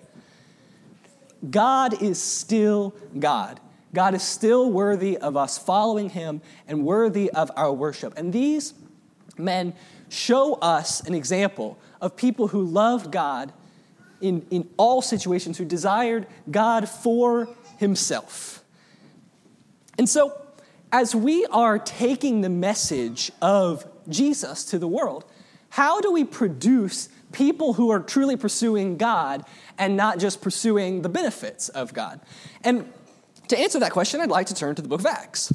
God 1.50 2.02
is 2.04 2.22
still 2.22 2.94
God. 3.18 3.60
God 3.94 4.14
is 4.14 4.22
still 4.22 4.70
worthy 4.72 5.18
of 5.18 5.36
us 5.36 5.58
following 5.58 6.10
him 6.10 6.42
and 6.68 6.86
worthy 6.86 7.32
of 7.32 7.50
our 7.56 7.74
worship. 7.74 8.14
And 8.18 8.32
these 8.32 8.76
men 9.40 9.74
show 10.10 10.56
us 10.56 11.02
an 11.02 11.14
example 11.14 11.78
of 12.02 12.16
people 12.16 12.50
who 12.50 12.64
loved 12.64 13.12
God 13.12 13.54
in, 14.22 14.46
in 14.50 14.68
all 14.78 15.02
situations, 15.02 15.58
who 15.58 15.66
desired 15.66 16.28
God 16.50 16.90
for 16.90 17.48
himself. 17.78 18.64
And 19.98 20.08
so, 20.08 20.40
as 20.92 21.14
we 21.14 21.46
are 21.48 21.78
taking 21.78 22.42
the 22.42 22.50
message 22.50 23.32
of 23.42 23.86
Jesus 24.08 24.66
to 24.66 24.80
the 24.80 24.88
world, 24.88 25.26
how 25.70 26.02
do 26.02 26.12
we 26.12 26.24
produce 26.24 27.10
people 27.32 27.74
who 27.74 27.92
are 27.92 28.00
truly 28.00 28.36
pursuing 28.36 28.98
God 28.98 29.46
and 29.78 29.96
not 29.96 30.20
just 30.20 30.42
pursuing 30.42 31.04
the 31.04 31.10
benefits 31.10 31.70
of 31.70 31.94
God? 31.94 32.20
And 32.64 32.92
to 33.50 33.60
answer 33.60 33.80
that 33.80 33.92
question, 33.92 34.20
I'd 34.20 34.30
like 34.30 34.48
to 34.48 34.56
turn 34.56 34.76
to 34.76 34.82
the 34.82 34.88
book 34.88 35.02
of 35.02 35.06
Acts. 35.06 35.54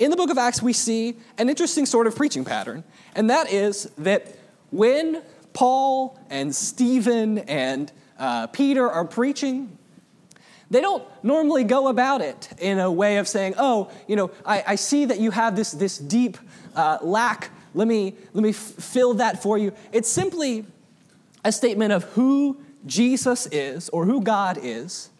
In 0.00 0.10
the 0.10 0.16
book 0.16 0.30
of 0.30 0.38
Acts, 0.38 0.62
we 0.62 0.72
see 0.72 1.14
an 1.36 1.50
interesting 1.50 1.84
sort 1.84 2.06
of 2.06 2.16
preaching 2.16 2.42
pattern, 2.42 2.84
and 3.14 3.28
that 3.28 3.52
is 3.52 3.84
that 3.98 4.34
when 4.70 5.22
Paul 5.52 6.18
and 6.30 6.54
Stephen 6.54 7.40
and 7.40 7.92
uh, 8.18 8.46
Peter 8.46 8.90
are 8.90 9.04
preaching, 9.04 9.76
they 10.70 10.80
don't 10.80 11.04
normally 11.22 11.64
go 11.64 11.88
about 11.88 12.22
it 12.22 12.48
in 12.58 12.78
a 12.78 12.90
way 12.90 13.18
of 13.18 13.28
saying, 13.28 13.54
oh, 13.58 13.90
you 14.08 14.16
know, 14.16 14.30
I, 14.46 14.64
I 14.68 14.74
see 14.76 15.04
that 15.04 15.20
you 15.20 15.32
have 15.32 15.54
this, 15.54 15.72
this 15.72 15.98
deep 15.98 16.38
uh, 16.74 16.96
lack. 17.02 17.50
Let 17.74 17.86
me, 17.86 18.14
let 18.32 18.42
me 18.42 18.50
f- 18.50 18.56
fill 18.56 19.14
that 19.14 19.42
for 19.42 19.58
you. 19.58 19.74
It's 19.92 20.08
simply 20.08 20.64
a 21.44 21.52
statement 21.52 21.92
of 21.92 22.04
who 22.04 22.58
Jesus 22.86 23.46
is 23.52 23.90
or 23.90 24.06
who 24.06 24.22
God 24.22 24.58
is 24.62 25.10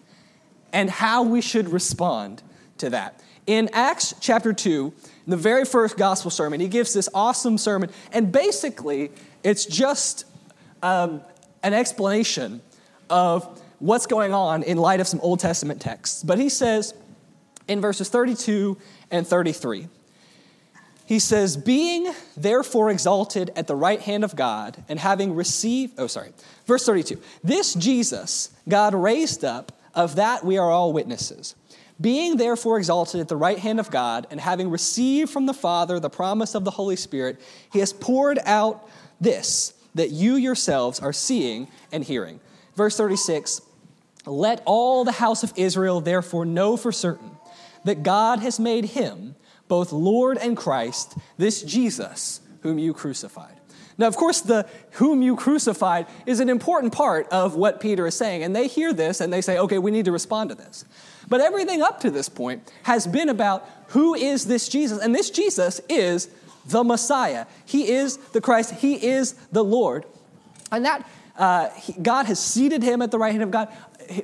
and 0.72 0.88
how 0.88 1.22
we 1.22 1.42
should 1.42 1.68
respond 1.68 2.42
to 2.78 2.88
that. 2.90 3.20
In 3.46 3.70
Acts 3.72 4.14
chapter 4.20 4.52
2, 4.52 4.92
in 5.26 5.30
the 5.30 5.36
very 5.36 5.64
first 5.64 5.96
gospel 5.96 6.30
sermon, 6.30 6.60
he 6.60 6.68
gives 6.68 6.92
this 6.92 7.08
awesome 7.14 7.58
sermon, 7.58 7.90
and 8.12 8.30
basically, 8.30 9.10
it's 9.42 9.64
just 9.64 10.24
um, 10.82 11.22
an 11.62 11.74
explanation 11.74 12.60
of 13.08 13.60
what's 13.78 14.06
going 14.06 14.32
on 14.32 14.62
in 14.62 14.76
light 14.76 15.00
of 15.00 15.08
some 15.08 15.20
Old 15.20 15.40
Testament 15.40 15.80
texts. 15.80 16.22
But 16.22 16.38
he 16.38 16.48
says 16.48 16.94
in 17.66 17.80
verses 17.80 18.08
32 18.08 18.76
and 19.10 19.26
33, 19.26 19.88
he 21.06 21.18
says, 21.18 21.56
Being 21.56 22.12
therefore 22.36 22.88
exalted 22.90 23.50
at 23.56 23.66
the 23.66 23.74
right 23.74 24.00
hand 24.00 24.22
of 24.22 24.36
God, 24.36 24.84
and 24.88 24.98
having 24.98 25.34
received, 25.34 25.94
oh, 25.98 26.06
sorry, 26.06 26.32
verse 26.66 26.86
32, 26.86 27.20
this 27.42 27.74
Jesus 27.74 28.50
God 28.68 28.94
raised 28.94 29.44
up, 29.44 29.72
of 29.92 30.14
that 30.14 30.44
we 30.44 30.56
are 30.56 30.70
all 30.70 30.92
witnesses. 30.92 31.56
Being 32.00 32.36
therefore 32.36 32.78
exalted 32.78 33.20
at 33.20 33.28
the 33.28 33.36
right 33.36 33.58
hand 33.58 33.78
of 33.78 33.90
God, 33.90 34.26
and 34.30 34.40
having 34.40 34.70
received 34.70 35.30
from 35.30 35.46
the 35.46 35.54
Father 35.54 36.00
the 36.00 36.08
promise 36.08 36.54
of 36.54 36.64
the 36.64 36.70
Holy 36.70 36.96
Spirit, 36.96 37.40
he 37.72 37.80
has 37.80 37.92
poured 37.92 38.38
out 38.44 38.88
this 39.20 39.74
that 39.94 40.10
you 40.10 40.36
yourselves 40.36 41.00
are 41.00 41.12
seeing 41.12 41.68
and 41.92 42.04
hearing. 42.04 42.40
Verse 42.74 42.96
36 42.96 43.60
Let 44.24 44.62
all 44.64 45.04
the 45.04 45.12
house 45.12 45.42
of 45.42 45.52
Israel 45.56 46.00
therefore 46.00 46.46
know 46.46 46.76
for 46.76 46.92
certain 46.92 47.36
that 47.84 48.02
God 48.02 48.40
has 48.40 48.60
made 48.60 48.86
him 48.86 49.34
both 49.68 49.92
Lord 49.92 50.36
and 50.38 50.56
Christ, 50.56 51.16
this 51.38 51.62
Jesus 51.62 52.40
whom 52.62 52.78
you 52.78 52.92
crucified. 52.92 53.56
Now, 53.96 54.06
of 54.06 54.16
course, 54.16 54.40
the 54.40 54.66
whom 54.92 55.20
you 55.20 55.36
crucified 55.36 56.06
is 56.24 56.40
an 56.40 56.48
important 56.48 56.92
part 56.92 57.28
of 57.28 57.54
what 57.54 57.80
Peter 57.80 58.06
is 58.06 58.14
saying. 58.14 58.42
And 58.42 58.56
they 58.56 58.66
hear 58.66 58.92
this 58.94 59.20
and 59.20 59.30
they 59.30 59.42
say, 59.42 59.58
okay, 59.58 59.78
we 59.78 59.90
need 59.90 60.06
to 60.06 60.12
respond 60.12 60.48
to 60.50 60.56
this. 60.56 60.84
But 61.30 61.40
everything 61.40 61.80
up 61.80 62.00
to 62.00 62.10
this 62.10 62.28
point 62.28 62.70
has 62.82 63.06
been 63.06 63.30
about 63.30 63.66
who 63.88 64.14
is 64.14 64.46
this 64.46 64.68
Jesus? 64.68 64.98
And 65.00 65.14
this 65.14 65.30
Jesus 65.30 65.80
is 65.88 66.28
the 66.66 66.84
Messiah. 66.84 67.46
He 67.64 67.90
is 67.90 68.18
the 68.18 68.40
Christ. 68.40 68.74
He 68.74 68.94
is 69.06 69.32
the 69.52 69.64
Lord. 69.64 70.04
And 70.70 70.84
that 70.84 71.08
uh, 71.36 71.70
God 72.02 72.26
has 72.26 72.38
seated 72.38 72.82
him 72.82 73.00
at 73.00 73.10
the 73.10 73.18
right 73.18 73.30
hand 73.30 73.44
of 73.44 73.50
God. 73.50 73.68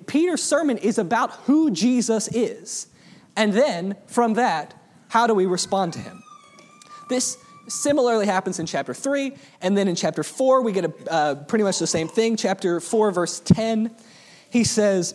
Peter's 0.07 0.43
sermon 0.43 0.79
is 0.79 0.99
about 0.99 1.33
who 1.47 1.71
Jesus 1.71 2.29
is. 2.29 2.89
And 3.37 3.53
then 3.53 3.97
from 4.09 4.35
that, 4.35 4.75
how 5.09 5.27
do 5.27 5.35
we 5.35 5.47
respond 5.47 5.93
to 5.95 6.01
him? 6.01 6.23
This 7.09 7.39
similarly 7.69 8.27
happens 8.27 8.59
in 8.59 8.67
chapter 8.67 8.95
3. 8.95 9.33
And 9.61 9.77
then 9.77 9.87
in 9.87 9.95
chapter 9.95 10.25
4, 10.25 10.63
we 10.63 10.73
get 10.73 10.85
a, 10.85 11.13
uh, 11.13 11.35
pretty 11.45 11.63
much 11.63 11.79
the 11.79 11.87
same 11.87 12.09
thing. 12.09 12.37
Chapter 12.37 12.81
4, 12.81 13.13
verse 13.13 13.41
10, 13.41 13.95
he 14.51 14.65
says, 14.65 15.15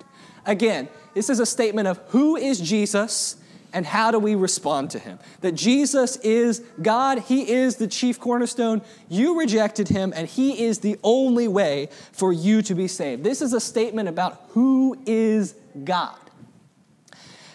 Again, 0.45 0.89
this 1.13 1.29
is 1.29 1.39
a 1.39 1.45
statement 1.45 1.87
of 1.87 1.99
who 2.09 2.35
is 2.35 2.59
Jesus 2.59 3.35
and 3.73 3.85
how 3.85 4.11
do 4.11 4.19
we 4.19 4.35
respond 4.35 4.91
to 4.91 4.99
him? 4.99 5.19
That 5.41 5.53
Jesus 5.53 6.17
is 6.17 6.61
God, 6.81 7.19
he 7.19 7.49
is 7.49 7.77
the 7.77 7.87
chief 7.87 8.19
cornerstone. 8.19 8.81
You 9.07 9.39
rejected 9.39 9.87
him, 9.87 10.11
and 10.15 10.27
he 10.27 10.65
is 10.65 10.79
the 10.79 10.99
only 11.03 11.47
way 11.47 11.89
for 12.11 12.33
you 12.33 12.61
to 12.63 12.75
be 12.75 12.87
saved. 12.87 13.23
This 13.23 13.41
is 13.41 13.53
a 13.53 13.61
statement 13.61 14.09
about 14.09 14.41
who 14.49 15.01
is 15.05 15.55
God. 15.83 16.17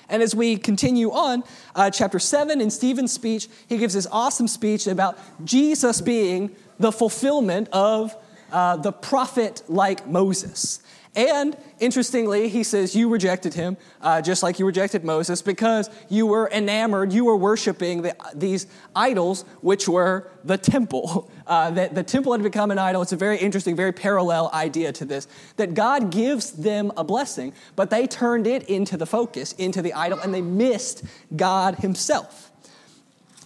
And 0.09 0.23
as 0.23 0.35
we 0.35 0.57
continue 0.57 1.11
on, 1.11 1.43
uh, 1.75 1.91
chapter 1.91 2.19
7 2.19 2.61
in 2.61 2.71
Stephen's 2.71 3.13
speech, 3.13 3.49
he 3.69 3.77
gives 3.77 3.95
this 3.95 4.07
awesome 4.11 4.49
speech 4.49 4.87
about 4.87 5.19
Jesus 5.45 6.01
being 6.01 6.55
the 6.79 6.93
fulfillment 6.93 7.69
of 7.73 8.17
uh, 8.53 8.77
the 8.77 8.93
prophet 8.93 9.63
like 9.69 10.07
Moses. 10.07 10.81
And 11.17 11.57
interestingly, 11.81 12.51
he 12.51 12.63
says, 12.63 12.95
You 12.95 13.09
rejected 13.09 13.55
him, 13.55 13.79
uh, 14.03 14.21
just 14.21 14.43
like 14.43 14.59
you 14.59 14.67
rejected 14.67 15.03
Moses, 15.03 15.41
because 15.41 15.89
you 16.11 16.27
were 16.27 16.51
enamored, 16.53 17.11
you 17.11 17.25
were 17.25 17.37
worshiping 17.37 18.03
the, 18.03 18.15
these 18.35 18.67
idols, 18.95 19.47
which 19.63 19.89
were 19.89 20.31
the 20.45 20.59
temple. 20.59 21.31
Uh, 21.47 21.71
that 21.71 21.95
the 21.95 22.03
temple 22.03 22.33
had 22.33 22.43
become 22.43 22.73
an 22.73 22.79
idol. 22.79 23.03
It's 23.03 23.13
a 23.13 23.17
very 23.17 23.39
interesting, 23.39 23.77
very 23.77 23.93
parallel 23.93 24.51
idea 24.53 24.93
to 24.95 25.05
this 25.05 25.29
that 25.59 25.75
God 25.75 26.11
gives 26.11 26.51
them 26.51 26.91
a 26.97 27.05
blessing, 27.05 27.53
but 27.77 27.89
they 27.89 28.09
turned 28.09 28.49
it 28.49 28.65
into 28.65 28.97
the 28.97 29.07
focus, 29.07 29.53
into 29.53 29.81
the 29.81 29.93
idol, 29.93 30.19
and 30.19 30.35
they 30.35 30.43
missed 30.43 31.05
God 31.37 31.77
Himself. 31.77 32.51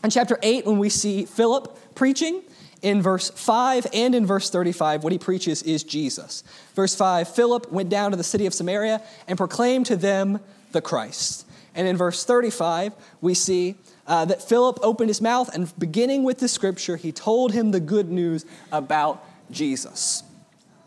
In 0.02 0.08
chapter 0.08 0.38
8, 0.42 0.64
when 0.64 0.78
we 0.78 0.88
see 0.88 1.26
Philip 1.26 1.94
preaching, 1.94 2.42
in 2.82 3.02
verse 3.02 3.30
5 3.30 3.86
and 3.92 4.14
in 4.14 4.26
verse 4.26 4.50
35, 4.50 5.04
what 5.04 5.12
he 5.12 5.18
preaches 5.18 5.62
is 5.62 5.84
Jesus. 5.84 6.42
Verse 6.74 6.94
5 6.94 7.28
Philip 7.28 7.70
went 7.70 7.88
down 7.88 8.10
to 8.10 8.16
the 8.16 8.24
city 8.24 8.46
of 8.46 8.54
Samaria 8.54 9.02
and 9.28 9.36
proclaimed 9.36 9.86
to 9.86 9.96
them 9.96 10.40
the 10.72 10.80
Christ. 10.80 11.46
And 11.74 11.86
in 11.86 11.96
verse 11.96 12.24
35, 12.24 12.94
we 13.20 13.34
see 13.34 13.76
uh, 14.06 14.24
that 14.24 14.42
Philip 14.42 14.78
opened 14.82 15.08
his 15.08 15.20
mouth 15.20 15.54
and, 15.54 15.72
beginning 15.78 16.24
with 16.24 16.38
the 16.38 16.48
scripture, 16.48 16.96
he 16.96 17.12
told 17.12 17.52
him 17.52 17.70
the 17.70 17.80
good 17.80 18.10
news 18.10 18.44
about 18.72 19.24
Jesus. 19.50 20.24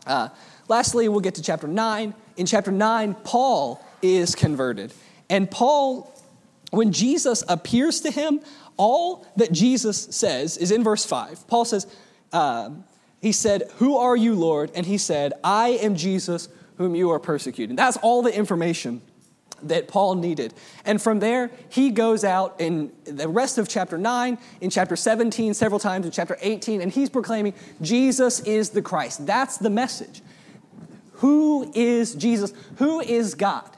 Uh, 0.05 0.29
lastly, 0.67 1.07
we'll 1.07 1.21
get 1.21 1.35
to 1.35 1.41
chapter 1.41 1.67
9. 1.67 2.13
In 2.35 2.45
chapter 2.45 2.71
9, 2.71 3.15
Paul 3.23 3.83
is 4.01 4.35
converted. 4.35 4.93
And 5.29 5.49
Paul, 5.49 6.13
when 6.71 6.91
Jesus 6.91 7.43
appears 7.47 8.01
to 8.01 8.11
him 8.11 8.41
all 8.77 9.25
that 9.35 9.51
Jesus 9.51 9.97
says 10.11 10.57
is 10.57 10.71
in 10.71 10.83
verse 10.83 11.05
5. 11.05 11.47
Paul 11.47 11.65
says, 11.65 11.87
um, 12.31 12.83
He 13.21 13.31
said, 13.31 13.63
Who 13.77 13.97
are 13.97 14.15
you, 14.15 14.35
Lord? 14.35 14.71
And 14.75 14.85
he 14.85 14.97
said, 14.97 15.33
I 15.43 15.69
am 15.69 15.95
Jesus 15.95 16.49
whom 16.77 16.95
you 16.95 17.11
are 17.11 17.19
persecuting. 17.19 17.75
That's 17.75 17.97
all 17.97 18.21
the 18.21 18.35
information 18.35 19.01
that 19.63 19.87
Paul 19.87 20.15
needed. 20.15 20.53
And 20.85 21.01
from 21.01 21.19
there, 21.19 21.51
he 21.69 21.89
goes 21.91 22.23
out 22.23 22.55
in 22.59 22.91
the 23.05 23.27
rest 23.27 23.57
of 23.57 23.67
chapter 23.67 23.97
9, 23.97 24.37
in 24.61 24.69
chapter 24.69 24.95
17, 24.95 25.53
several 25.53 25.79
times 25.79 26.05
in 26.05 26.11
chapter 26.11 26.37
18, 26.41 26.81
and 26.81 26.91
he's 26.91 27.09
proclaiming 27.09 27.53
Jesus 27.81 28.41
is 28.41 28.71
the 28.71 28.81
Christ. 28.81 29.25
That's 29.25 29.57
the 29.57 29.69
message. 29.69 30.21
Who 31.13 31.71
is 31.73 32.15
Jesus? 32.15 32.53
Who 32.77 32.99
is 32.99 33.35
God? 33.35 33.69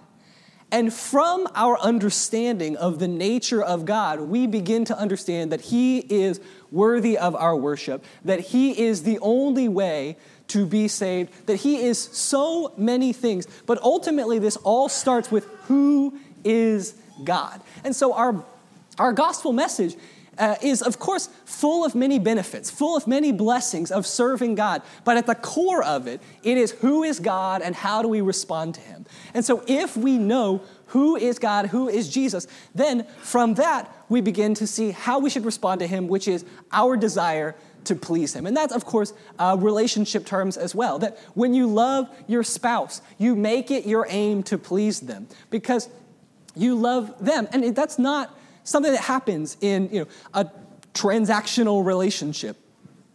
And 0.76 0.94
from 0.94 1.48
our 1.56 1.80
understanding 1.80 2.76
of 2.76 3.00
the 3.00 3.08
nature 3.08 3.64
of 3.64 3.86
God, 3.86 4.20
we 4.20 4.46
begin 4.46 4.84
to 4.84 5.00
understand 5.00 5.54
that 5.54 5.62
He 5.62 6.00
is 6.00 6.42
worthy 6.70 7.18
of 7.18 7.34
our 7.34 7.56
worship, 7.56 8.04
that 8.26 8.42
He 8.42 8.84
is 8.84 9.04
the 9.04 9.18
only 9.20 9.70
way 9.70 10.18
to 10.50 10.66
be 10.66 10.90
saved, 10.90 11.32
that 11.48 11.56
He 11.56 11.78
is 11.78 11.98
so 11.98 12.74
many 12.76 13.14
things. 13.14 13.48
But 13.66 13.82
ultimately, 13.84 14.38
this 14.38 14.58
all 14.58 14.90
starts 14.90 15.32
with 15.32 15.46
who 15.70 16.20
is 16.44 16.96
God. 17.24 17.62
And 17.86 17.96
so, 17.96 18.12
our, 18.12 18.44
our 19.00 19.14
gospel 19.14 19.54
message 19.54 19.96
uh, 20.38 20.56
is, 20.62 20.82
of 20.82 21.00
course, 21.00 21.30
full 21.46 21.86
of 21.86 21.96
many 21.96 22.20
benefits, 22.20 22.70
full 22.70 22.96
of 22.96 23.08
many 23.08 23.32
blessings 23.32 23.92
of 23.92 24.06
serving 24.06 24.56
God. 24.56 24.82
But 25.04 25.18
at 25.18 25.28
the 25.28 25.36
core 25.36 25.84
of 25.84 26.08
it, 26.08 26.22
it 26.44 26.58
is 26.58 26.72
who 26.72 27.04
is 27.04 27.20
God 27.20 27.62
and 27.62 27.76
how 27.76 28.02
do 28.02 28.08
we 28.08 28.22
respond 28.22 28.76
to 28.76 28.82
Him. 28.82 29.06
And 29.34 29.46
so, 29.46 29.64
if 29.68 29.96
we 29.96 30.18
know 30.18 30.62
who 30.88 31.16
is 31.16 31.40
God, 31.40 31.68
who 31.68 31.90
is 31.90 32.10
Jesus, 32.10 32.48
then 32.74 33.06
from 33.22 33.56
that, 33.56 33.92
we 34.10 34.22
begin 34.22 34.54
to 34.56 34.68
see 34.68 34.92
how 34.92 35.20
we 35.20 35.30
should 35.30 35.46
respond 35.46 35.80
to 35.80 35.88
Him, 35.88 36.08
which 36.08 36.28
is 36.28 36.46
our 36.72 36.96
desire 36.96 37.56
to 37.86 37.96
please 37.96 38.36
Him. 38.36 38.46
And 38.46 38.56
that's, 38.56 38.74
of 38.74 38.86
course, 38.86 39.14
uh, 39.40 39.58
relationship 39.60 40.26
terms 40.26 40.58
as 40.58 40.76
well. 40.76 41.00
That 41.00 41.18
when 41.34 41.54
you 41.54 41.68
love 41.68 42.10
your 42.28 42.44
spouse, 42.44 43.02
you 43.18 43.36
make 43.36 43.72
it 43.72 43.86
your 43.86 44.06
aim 44.10 44.44
to 44.44 44.58
please 44.58 45.02
them 45.02 45.28
because 45.50 45.90
you 46.56 46.76
love 46.76 47.14
them. 47.24 47.48
And 47.52 47.76
that's 47.76 48.00
not 48.00 48.38
something 48.66 48.92
that 48.92 49.02
happens 49.02 49.56
in 49.62 49.90
you 49.92 50.02
know, 50.02 50.08
a 50.34 50.50
transactional 50.94 51.86
relationship 51.86 52.58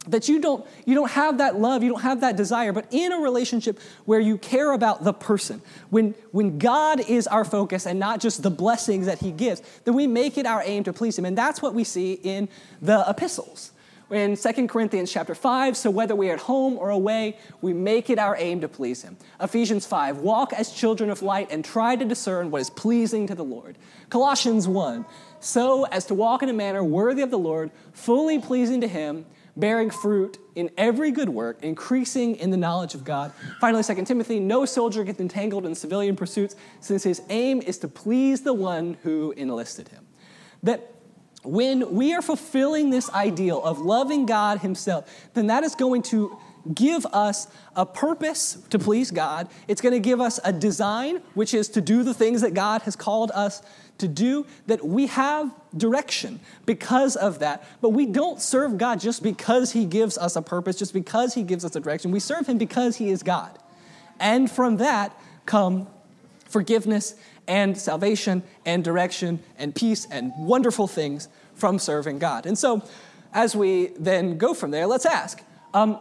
that 0.07 0.31
you 0.31 0.41
don't 0.41 0.67
you 0.87 0.95
don't 0.95 1.11
have 1.11 1.39
that 1.39 1.59
love 1.59 1.83
you 1.83 1.91
don't 1.91 2.01
have 2.01 2.23
that 2.23 2.35
desire 2.35 2.73
but 2.73 2.87
in 2.91 3.13
a 3.13 3.19
relationship 3.19 3.79
where 4.07 4.19
you 4.19 4.39
care 4.39 4.73
about 4.73 5.05
the 5.05 5.13
person 5.13 5.61
when 5.91 6.15
when 6.33 6.59
god 6.59 7.01
is 7.01 7.27
our 7.27 7.45
focus 7.45 7.87
and 7.87 7.99
not 7.99 8.19
just 8.19 8.43
the 8.43 8.51
blessings 8.51 9.05
that 9.05 9.19
he 9.19 9.31
gives 9.31 9.61
then 9.85 9.95
we 9.95 10.07
make 10.07 10.39
it 10.39 10.47
our 10.47 10.63
aim 10.65 10.85
to 10.85 10.93
please 10.93 11.19
him. 11.19 11.25
And 11.25 11.37
that's 11.37 11.63
what 11.63 11.75
we 11.75 11.85
see 11.85 12.13
in 12.13 12.49
the 12.83 13.05
epistles. 13.09 13.73
In 14.11 14.37
2 14.37 14.67
corinthians 14.67 15.13
chapter 15.13 15.37
5 15.37 15.77
so 15.77 15.89
whether 15.89 16.17
we're 16.17 16.33
at 16.33 16.41
home 16.41 16.77
or 16.79 16.91
away 16.91 17.39
we 17.61 17.73
make 17.73 18.11
it 18.11 18.19
our 18.19 18.37
aim 18.37 18.61
to 18.63 18.69
please 18.69 19.03
him. 19.03 19.17
Ephesians 19.41 19.87
5 19.87 20.19
walk 20.19 20.53
as 20.53 20.73
children 20.73 21.11
of 21.11 21.23
light 21.23 21.49
and 21.53 21.65
try 21.65 21.95
to 21.95 22.05
discern 22.05 22.51
what 22.51 22.61
is 22.61 22.71
pleasing 22.71 23.29
to 23.29 23.37
the 23.37 23.45
lord. 23.45 23.79
Colossians 24.09 24.67
1 24.67 25.05
so 25.41 25.85
as 25.87 26.05
to 26.07 26.15
walk 26.15 26.43
in 26.43 26.49
a 26.49 26.53
manner 26.53 26.85
worthy 26.85 27.23
of 27.23 27.31
the 27.31 27.39
lord 27.39 27.71
fully 27.93 28.39
pleasing 28.39 28.81
to 28.81 28.89
him 28.89 29.25
bearing 29.57 29.91
fruit 29.91 30.39
in 30.55 30.71
every 30.77 31.11
good 31.11 31.29
work, 31.29 31.63
increasing 31.63 32.37
in 32.37 32.51
the 32.51 32.57
knowledge 32.57 32.95
of 32.95 33.05
God. 33.05 33.33
Finally, 33.61 33.83
2 33.83 34.05
Timothy, 34.05 34.41
no 34.41 34.65
soldier 34.65 35.05
gets 35.05 35.21
entangled 35.21 35.67
in 35.67 35.75
civilian 35.75 36.17
pursuits, 36.17 36.57
since 36.81 37.03
his 37.03 37.21
aim 37.29 37.61
is 37.61 37.79
to 37.79 37.89
please 37.89 38.43
the 38.43 38.55
one 38.55 38.97
who 39.03 39.33
enlisted 39.37 39.89
him. 39.89 40.07
That 40.63 40.95
when 41.43 41.95
we 41.95 42.13
are 42.13 42.23
fulfilling 42.23 42.91
this 42.91 43.11
ideal 43.11 43.63
of 43.63 43.79
loving 43.79 44.27
God 44.27 44.59
Himself, 44.59 45.11
then 45.33 45.47
that 45.47 45.65
is 45.65 45.75
going 45.75 46.03
to 46.03 46.37
give 46.75 47.07
us 47.07 47.49
a 47.75 47.87
purpose 47.87 48.59
to 48.71 48.79
please 48.79 49.11
God. 49.11 49.49
It's 49.69 49.81
going 49.81 49.93
to 49.93 50.01
give 50.01 50.21
us 50.21 50.39
a 50.45 50.53
design, 50.53 51.23
which 51.35 51.55
is 51.55 51.69
to 51.71 51.81
do 51.81 52.03
the 52.03 52.15
things 52.15 52.43
that 52.43 52.55
God 52.55 52.83
has 52.83 52.97
called 52.97 53.31
us 53.33 53.63
to 53.99 54.09
do, 54.09 54.47
that 54.67 54.85
we 54.85 55.07
have 55.09 55.51
direction 55.77 56.41
because 56.67 57.17
of 57.17 57.39
that. 57.41 57.65
But 57.81 57.91
we 57.91 58.07
don't 58.07 58.41
serve 58.41 58.79
God 58.79 59.01
just 59.01 59.23
because 59.23 59.73
He 59.73 59.85
gives 59.85 60.17
us 60.19 60.37
a 60.37 60.43
purpose, 60.43 60.77
just 60.77 60.95
because 60.95 61.35
He 61.35 61.43
gives 61.43 61.65
us 61.65 61.77
a 61.77 61.81
direction. 61.81 62.11
We 62.11 62.21
serve 62.21 62.47
Him 62.47 62.59
because 62.59 62.97
He 62.97 63.11
is 63.11 63.23
God. 63.23 63.59
And 64.19 64.51
from 64.51 64.79
that 64.79 65.19
come 65.47 65.87
forgiveness 66.49 67.15
and 67.47 67.77
salvation 67.77 68.43
and 68.65 68.85
direction 68.85 69.41
and 69.59 69.75
peace 69.75 70.07
and 70.11 70.33
wonderful 70.39 70.87
things 70.87 71.29
from 71.55 71.79
serving 71.79 72.19
God. 72.19 72.47
And 72.47 72.59
so, 72.59 72.83
as 73.33 73.55
we 73.55 73.89
then 73.99 74.39
go 74.39 74.55
from 74.55 74.71
there, 74.73 74.87
let's 74.87 75.07
ask 75.07 75.43
um, 75.73 76.01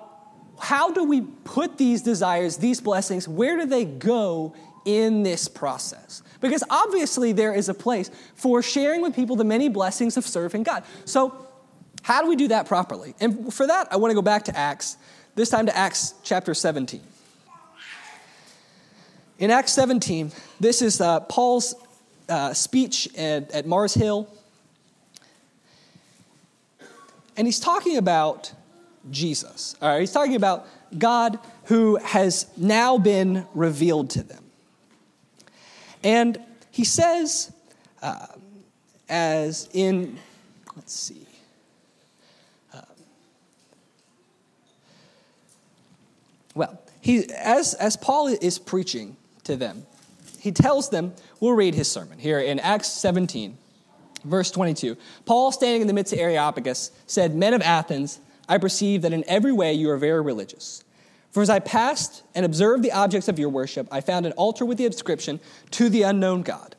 how 0.60 0.92
do 0.92 1.04
we 1.04 1.22
put 1.22 1.78
these 1.78 2.02
desires, 2.02 2.58
these 2.58 2.82
blessings, 2.82 3.28
where 3.28 3.58
do 3.58 3.66
they 3.66 3.86
go 3.86 4.54
in 4.86 5.24
this 5.24 5.48
process? 5.48 6.22
Because 6.42 6.64
obviously, 6.70 7.32
there 7.32 7.54
is 7.54 7.70
a 7.70 7.74
place 7.74 8.10
for 8.36 8.62
sharing 8.62 9.02
with 9.02 9.16
people 9.16 9.36
the 9.36 9.44
many 9.44 9.70
blessings 9.70 10.18
of 10.18 10.26
serving 10.26 10.64
God. 10.64 10.84
So, 11.06 11.48
how 12.02 12.22
do 12.22 12.30
we 12.30 12.36
do 12.36 12.48
that 12.50 12.66
properly? 12.66 13.14
And 13.20 13.54
for 13.54 13.68
that, 13.68 13.88
I 13.92 13.98
want 13.98 14.12
to 14.12 14.16
go 14.16 14.22
back 14.22 14.46
to 14.46 14.58
Acts, 14.58 14.98
this 15.36 15.50
time 15.50 15.66
to 15.66 15.76
Acts 15.76 16.14
chapter 16.24 16.54
17. 16.54 17.02
In 19.40 19.52
Acts 19.52 19.72
17, 19.74 20.32
this 20.60 20.82
is 20.82 21.00
uh, 21.00 21.22
Paul's 21.22 21.76
uh, 22.28 22.54
speech 22.54 23.08
at, 23.18 23.52
at 23.52 23.66
Mars 23.66 23.94
Hill. 23.94 24.28
And 27.38 27.48
he's 27.48 27.60
talking 27.60 27.98
about 27.98 28.52
Jesus. 29.10 29.76
All 29.82 29.90
right, 29.90 30.00
he's 30.00 30.12
talking 30.12 30.36
about 30.36 30.68
God 30.98 31.40
who 31.66 31.98
has 31.98 32.48
now 32.58 32.98
been 32.98 33.46
revealed 33.54 34.10
to 34.12 34.24
them. 34.24 34.44
And 36.04 36.42
he 36.72 36.84
says, 36.84 37.52
uh, 38.02 38.28
as 39.08 39.70
in, 39.74 40.18
let's 40.76 40.94
see, 40.94 41.26
uh, 42.74 42.82
well, 46.56 46.82
he, 47.02 47.26
as, 47.34 47.74
as 47.76 47.98
Paul 47.98 48.28
is 48.28 48.60
preaching 48.60 49.18
to 49.44 49.56
them, 49.56 49.86
he 50.40 50.52
tells 50.52 50.90
them, 50.90 51.14
we'll 51.40 51.54
read 51.54 51.76
his 51.76 51.90
sermon 51.90 52.18
here 52.18 52.40
in 52.40 52.60
Acts 52.60 52.88
17. 52.88 53.58
Verse 54.26 54.52
22 54.52 54.98
Paul, 55.26 55.52
standing 55.52 55.82
in 55.82 55.88
the 55.88 55.94
midst 55.94 56.14
of 56.14 56.20
Areopagus, 56.20 56.92
said, 57.08 57.36
Men 57.36 57.54
of 57.54 57.62
Athens, 57.62 58.20
I 58.50 58.58
perceive 58.58 59.04
that 59.04 59.14
in 59.14 59.24
every 59.28 59.54
way 59.54 59.74
you 59.74 59.90
are 59.92 59.98
very 59.98 60.22
religious. 60.22 60.84
For 61.32 61.44
as 61.44 61.50
I 61.50 61.60
passed 61.60 62.24
and 62.34 62.46
observed 62.46 62.84
the 62.84 62.92
objects 62.92 63.28
of 63.28 63.38
your 63.38 63.50
worship, 63.50 63.88
I 63.92 64.02
found 64.02 64.26
an 64.26 64.32
altar 64.34 64.66
with 64.66 64.80
the 64.80 64.86
inscription, 64.86 65.40
To 65.72 65.88
the 65.88 66.02
unknown 66.02 66.42
God. 66.42 66.76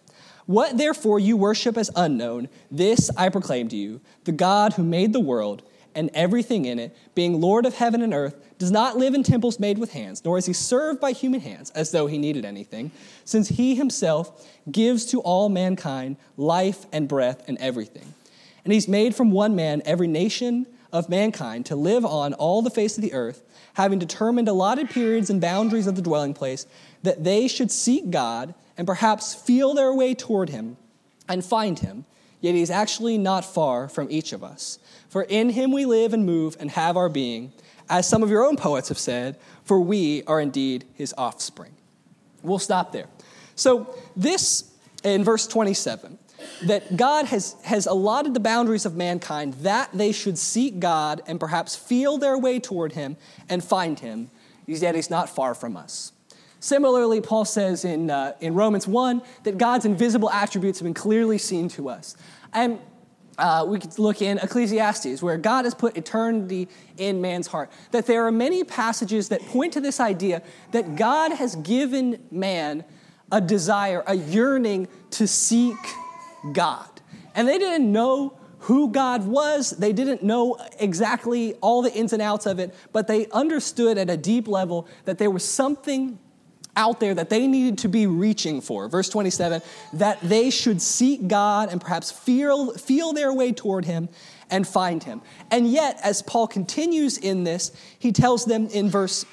What 0.47 0.77
therefore 0.77 1.21
you 1.21 1.37
worship 1.37 1.77
as 1.79 1.91
unknown, 1.95 2.49
this 2.73 3.09
I 3.17 3.29
proclaim 3.29 3.69
to 3.69 3.77
you 3.77 4.01
the 4.25 4.33
God 4.33 4.73
who 4.73 4.83
made 4.83 5.13
the 5.13 5.21
world 5.21 5.63
and 5.95 6.11
everything 6.13 6.65
in 6.65 6.79
it, 6.79 6.97
being 7.15 7.41
Lord 7.41 7.67
of 7.67 7.75
heaven 7.75 8.03
and 8.03 8.15
earth, 8.15 8.37
does 8.59 8.71
not 8.71 8.97
live 8.97 9.15
in 9.15 9.23
temples 9.23 9.59
made 9.59 9.79
with 9.79 9.93
hands, 9.93 10.25
nor 10.25 10.39
is 10.39 10.47
he 10.47 10.53
served 10.53 11.01
by 11.01 11.13
human 11.13 11.41
hands 11.41 11.71
as 11.71 11.91
though 11.93 12.07
he 12.07 12.19
needed 12.19 12.45
anything, 12.45 12.91
since 13.25 13.49
he 13.49 13.75
himself 13.75 14.49
gives 14.71 15.05
to 15.07 15.21
all 15.21 15.49
mankind 15.49 16.17
life 16.37 16.87
and 16.93 17.09
breath 17.09 17.43
and 17.49 17.57
everything. 17.59 18.15
And 18.65 18.73
he's 18.73 18.89
made 18.89 19.15
from 19.15 19.31
one 19.31 19.57
man 19.57 19.83
every 19.85 20.07
nation 20.07 20.67
of 20.93 21.09
mankind 21.09 21.67
to 21.67 21.77
live 21.77 22.05
on 22.05 22.35
all 22.35 22.63
the 22.63 22.71
face 22.71 22.97
of 22.97 23.03
the 23.03 23.13
earth, 23.13 23.43
having 23.75 23.99
determined 23.99 24.49
allotted 24.49 24.91
periods 24.91 25.31
and 25.31 25.41
boundaries 25.41 25.87
of 25.87 25.97
the 25.97 26.03
dwelling 26.03 26.35
place, 26.35 26.67
that 27.03 27.25
they 27.25 27.49
should 27.49 27.71
seek 27.71 28.11
God 28.11 28.55
and 28.77 28.87
perhaps 28.87 29.35
feel 29.35 29.75
their 29.75 29.95
way 29.95 30.15
toward 30.15 30.49
him 30.49 30.77
and 31.29 31.45
find 31.45 31.79
him. 31.79 32.05
Yet 32.41 32.55
he 32.55 32.63
is 32.63 32.71
actually 32.71 33.19
not 33.19 33.45
far 33.45 33.89
from 33.89 34.09
each 34.11 34.33
of 34.33 34.43
us. 34.43 34.79
For 35.09 35.25
in 35.25 35.51
him 35.51 35.73
we 35.73 35.85
live 35.85 36.15
and 36.15 36.25
move 36.25 36.57
and 36.59 36.71
have 36.71 36.97
our 36.97 37.09
being, 37.09 37.53
as 37.89 38.09
some 38.09 38.23
of 38.23 38.31
your 38.31 38.45
own 38.45 38.57
poets 38.57 38.89
have 38.89 38.99
said, 38.99 39.37
for 39.65 39.81
we 39.81 40.23
are 40.25 40.41
indeed 40.41 40.85
his 40.95 41.15
offspring. 41.19 41.73
We'll 42.43 42.59
stop 42.59 42.93
there. 42.93 43.07
So, 43.55 43.95
this 44.17 44.71
in 45.05 45.25
verse 45.25 45.47
27, 45.47 46.19
that 46.63 46.97
God 46.97 47.27
has, 47.27 47.57
has 47.65 47.87
allotted 47.87 48.35
the 48.35 48.41
boundaries 48.41 48.87
of 48.87 48.97
mankind 48.97 49.55
that 49.55 49.91
they 49.93 50.13
should 50.13 50.39
seek 50.39 50.81
God 50.81 51.23
and 51.27 51.41
perhaps 51.41 51.77
feel 51.77 52.19
their 52.19 52.39
way 52.39 52.59
toward 52.59 52.93
him 52.93 53.17
and 53.49 53.63
find 53.63 53.99
him, 53.99 54.31
yet 54.67 54.95
he's 54.95 55.11
not 55.11 55.29
far 55.29 55.55
from 55.55 55.77
us. 55.77 56.13
Similarly, 56.61 57.23
Paul 57.23 57.47
says 57.47 57.85
in, 57.85 58.11
uh, 58.11 58.35
in 58.41 58.55
Romans 58.55 58.87
1 58.87 59.23
that 59.45 59.57
God's 59.57 59.87
invisible 59.87 60.31
attributes 60.31 60.79
have 60.79 60.85
been 60.85 60.95
clearly 60.95 61.39
seen 61.39 61.69
to 61.71 61.89
us. 61.89 62.17
And 62.53 62.79
uh, 63.39 63.65
we 63.67 63.79
could 63.79 63.99
look 63.99 64.21
in 64.21 64.39
Ecclesiastes, 64.39 65.23
where 65.23 65.39
God 65.39 65.65
has 65.65 65.75
put 65.75 65.97
eternity 65.97 66.69
in 66.99 67.23
man's 67.23 67.47
heart. 67.47 67.71
That 67.91 68.07
there 68.07 68.27
are 68.27 68.33
many 68.33 68.65
passages 68.65 69.31
that 69.31 69.41
point 69.47 69.73
to 69.73 69.81
this 69.81 69.99
idea 69.99 70.43
that 70.73 70.97
God 70.97 71.33
has 71.33 71.57
given 71.57 72.23
man 72.31 72.85
a 73.33 73.41
desire, 73.41 74.03
a 74.07 74.15
yearning 74.15 74.89
to 75.13 75.27
seek 75.27 75.77
God. 76.53 76.89
And 77.35 77.47
they 77.47 77.59
didn't 77.59 77.91
know 77.91 78.37
who 78.61 78.91
God 78.91 79.27
was, 79.27 79.71
they 79.71 79.93
didn't 79.93 80.23
know 80.23 80.59
exactly 80.79 81.55
all 81.63 81.81
the 81.81 81.93
ins 81.93 82.13
and 82.13 82.21
outs 82.21 82.45
of 82.45 82.59
it, 82.59 82.75
but 82.93 83.07
they 83.07 83.27
understood 83.29 83.97
at 83.97 84.11
a 84.11 84.19
deep 84.19 84.47
level 84.47 84.87
that 85.07 85.17
there 85.17 85.31
was 85.31 85.45
something 85.45 86.19
out 86.77 87.01
there 87.01 87.15
that 87.15 87.31
they 87.31 87.47
needed 87.47 87.79
to 87.79 87.89
be 87.89 88.07
reaching 88.07 88.61
for. 88.61 88.89
Verse 88.89 89.09
27 89.09 89.63
that 89.95 90.21
they 90.21 90.51
should 90.51 90.81
seek 90.81 91.27
God 91.27 91.71
and 91.71 91.81
perhaps 91.81 92.11
feel, 92.11 92.73
feel 92.75 93.13
their 93.13 93.33
way 93.33 93.53
toward 93.53 93.85
Him 93.85 94.09
and 94.51 94.67
find 94.67 95.03
Him. 95.03 95.23
And 95.51 95.71
yet, 95.71 95.99
as 96.03 96.23
Paul 96.23 96.47
continues 96.47 97.17
in 97.19 97.45
this, 97.45 97.73
he 97.99 98.13
tells 98.13 98.45
them 98.45 98.67
in 98.69 98.91
verse 98.91 99.25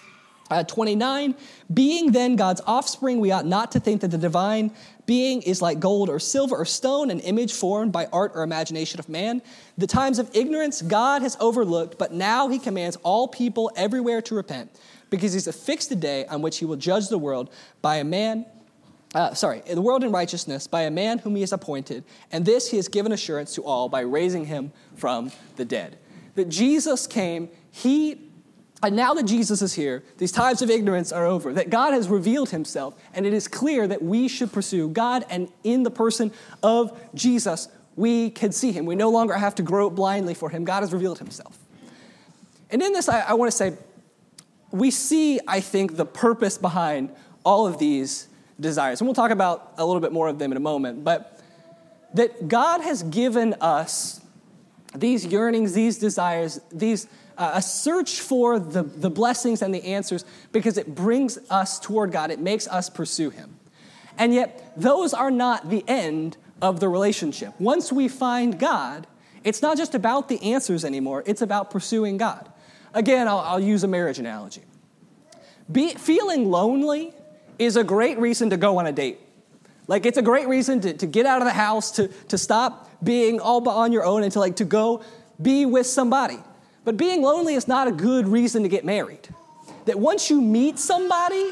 uh, 0.50 0.64
29 0.64 1.36
Being 1.74 2.12
then 2.12 2.36
God's 2.36 2.62
offspring, 2.66 3.20
we 3.20 3.32
ought 3.32 3.46
not 3.46 3.72
to 3.74 3.80
think 3.80 4.02
that 4.02 4.12
the 4.12 4.18
divine 4.18 4.72
being 5.06 5.42
is 5.42 5.62
like 5.62 5.80
gold 5.80 6.10
or 6.10 6.20
silver 6.20 6.56
or 6.56 6.66
stone, 6.66 7.10
an 7.10 7.22
image 7.22 7.54
formed 7.54 7.92
by 7.92 8.08
art 8.12 8.34
or 8.36 8.44
imagination 8.44 9.00
of 9.00 9.08
man. 9.08 9.42
The 9.78 9.88
times 9.88 10.20
of 10.20 10.30
ignorance 10.36 10.82
God 10.82 11.22
has 11.22 11.38
overlooked, 11.40 11.98
but 11.98 12.14
now 12.14 12.50
he 12.50 12.60
commands 12.60 12.98
all 13.04 13.28
people 13.28 13.72
everywhere 13.76 14.22
to 14.24 14.36
repent 14.36 14.70
because 15.10 15.34
he's 15.34 15.48
affixed 15.48 15.92
a 15.92 15.96
day 15.96 16.26
on 16.26 16.42
which 16.42 16.58
he 16.58 16.66
will 16.66 16.76
judge 16.76 17.08
the 17.08 17.18
world 17.18 17.50
by 17.82 17.96
a 17.96 18.04
man, 18.04 18.46
uh, 19.16 19.34
sorry, 19.34 19.62
the 19.62 19.82
world 19.82 20.04
in 20.04 20.12
righteousness 20.12 20.68
by 20.68 20.82
a 20.82 20.92
man 20.92 21.20
whom 21.20 21.36
he 21.36 21.42
has 21.42 21.54
appointed, 21.54 22.04
and 22.32 22.46
this 22.46 22.70
he 22.70 22.76
has 22.76 22.90
given 22.90 23.14
assurance 23.14 23.56
to 23.56 23.64
all 23.64 23.88
by 23.88 24.02
raising 24.02 24.46
him 24.46 24.74
from 24.96 25.32
the 25.56 25.64
dead. 25.64 25.98
That 26.36 26.50
Jesus 26.50 27.08
came, 27.08 27.50
he 27.72 28.27
and 28.84 28.96
now 28.96 29.14
that 29.16 29.26
Jesus 29.26 29.62
is 29.62 29.74
here, 29.74 30.04
these 30.18 30.32
times 30.32 30.62
of 30.62 30.70
ignorance 30.70 31.12
are 31.12 31.26
over, 31.26 31.54
that 31.54 31.70
God 31.70 31.94
has 31.94 32.08
revealed 32.08 32.50
himself, 32.50 32.96
and 33.14 33.26
it 33.26 33.34
is 33.34 33.48
clear 33.48 33.88
that 33.88 34.04
we 34.04 34.28
should 34.28 34.52
pursue 34.52 34.90
God, 34.90 35.26
and 35.30 35.50
in 35.64 35.84
the 35.84 35.92
person 35.92 36.32
of 36.62 37.00
Jesus, 37.16 37.70
we 37.96 38.30
can 38.30 38.52
see 38.52 38.72
him. 38.72 38.86
We 38.86 38.96
no 38.96 39.10
longer 39.10 39.34
have 39.34 39.56
to 39.56 39.64
grope 39.64 39.96
blindly 39.96 40.36
for 40.36 40.50
him. 40.50 40.64
God 40.64 40.82
has 40.82 40.94
revealed 40.94 41.18
himself. 41.18 41.58
And 42.70 42.82
in 42.82 42.94
this, 42.94 43.10
I, 43.10 43.22
I 43.22 43.34
want 43.34 43.52
to 43.52 43.58
say 43.58 43.74
we 44.72 44.92
see, 44.92 45.40
I 45.48 45.60
think, 45.60 45.96
the 45.96 46.06
purpose 46.06 46.58
behind 46.58 47.10
all 47.44 47.66
of 47.66 47.80
these 47.80 48.28
desires. 48.60 49.00
And 49.02 49.08
we'll 49.08 49.16
talk 49.16 49.32
about 49.32 49.74
a 49.78 49.86
little 49.86 50.02
bit 50.02 50.12
more 50.12 50.28
of 50.28 50.40
them 50.40 50.52
in 50.52 50.58
a 50.58 50.62
moment. 50.62 51.04
But 51.04 51.40
that 52.14 52.48
God 52.48 52.82
has 52.82 53.04
given 53.04 53.56
us 53.62 54.22
these 54.96 55.26
yearnings, 55.26 55.74
these 55.74 55.98
desires, 55.98 56.60
these 56.72 57.08
a 57.38 57.62
search 57.62 58.20
for 58.20 58.60
the, 58.60 58.84
the 58.84 59.10
blessings 59.10 59.62
and 59.62 59.74
the 59.74 59.84
answers 59.84 60.26
because 60.52 60.78
it 60.78 60.96
brings 60.96 61.38
us 61.50 61.80
toward 61.80 62.12
God. 62.12 62.32
It 62.32 62.40
makes 62.40 62.68
us 62.68 62.90
pursue 62.90 63.30
Him. 63.30 63.58
And 64.18 64.34
yet, 64.34 64.74
those 64.76 65.14
are 65.14 65.30
not 65.30 65.70
the 65.70 65.84
end 65.88 66.38
of 66.62 66.80
the 66.80 66.90
relationship. 66.90 67.54
Once 67.60 67.92
we 67.92 68.08
find 68.08 68.58
God, 68.60 69.06
it's 69.44 69.62
not 69.62 69.78
just 69.78 69.94
about 69.94 70.28
the 70.28 70.42
answers 70.42 70.84
anymore, 70.84 71.24
it's 71.26 71.42
about 71.42 71.70
pursuing 71.70 72.18
God. 72.18 72.52
Again, 72.94 73.28
I'll, 73.28 73.40
I'll 73.40 73.60
use 73.60 73.84
a 73.84 73.88
marriage 73.88 74.18
analogy. 74.18 74.64
Be, 75.72 75.94
feeling 75.94 76.50
lonely 76.50 77.14
is 77.60 77.76
a 77.78 77.84
great 77.84 78.18
reason 78.18 78.50
to 78.50 78.58
go 78.58 78.80
on 78.80 78.88
a 78.88 78.92
date. 78.92 79.20
Like, 79.88 80.06
it's 80.06 80.18
a 80.18 80.22
great 80.22 80.48
reason 80.48 80.82
to, 80.82 80.94
to 80.94 81.06
get 81.06 81.26
out 81.26 81.42
of 81.42 81.48
the 81.48 81.54
house, 81.54 81.92
to, 81.92 82.08
to 82.30 82.38
stop 82.38 82.90
being 83.04 83.40
all 83.40 83.68
on 83.70 83.92
your 83.92 84.04
own, 84.04 84.24
and 84.24 84.32
to, 84.34 84.40
like, 84.40 84.58
to 84.58 84.66
go 84.66 85.04
be 85.42 85.66
with 85.66 85.86
somebody. 85.86 86.40
But 86.88 86.96
being 86.96 87.22
lonely 87.22 87.56
is 87.56 87.68
not 87.68 87.90
a 87.90 87.92
good 87.92 88.30
reason 88.30 88.64
to 88.64 88.70
get 88.70 88.86
married. 88.86 89.28
That 89.88 90.00
once 90.00 90.30
you 90.30 90.40
meet 90.40 90.80
somebody, 90.80 91.52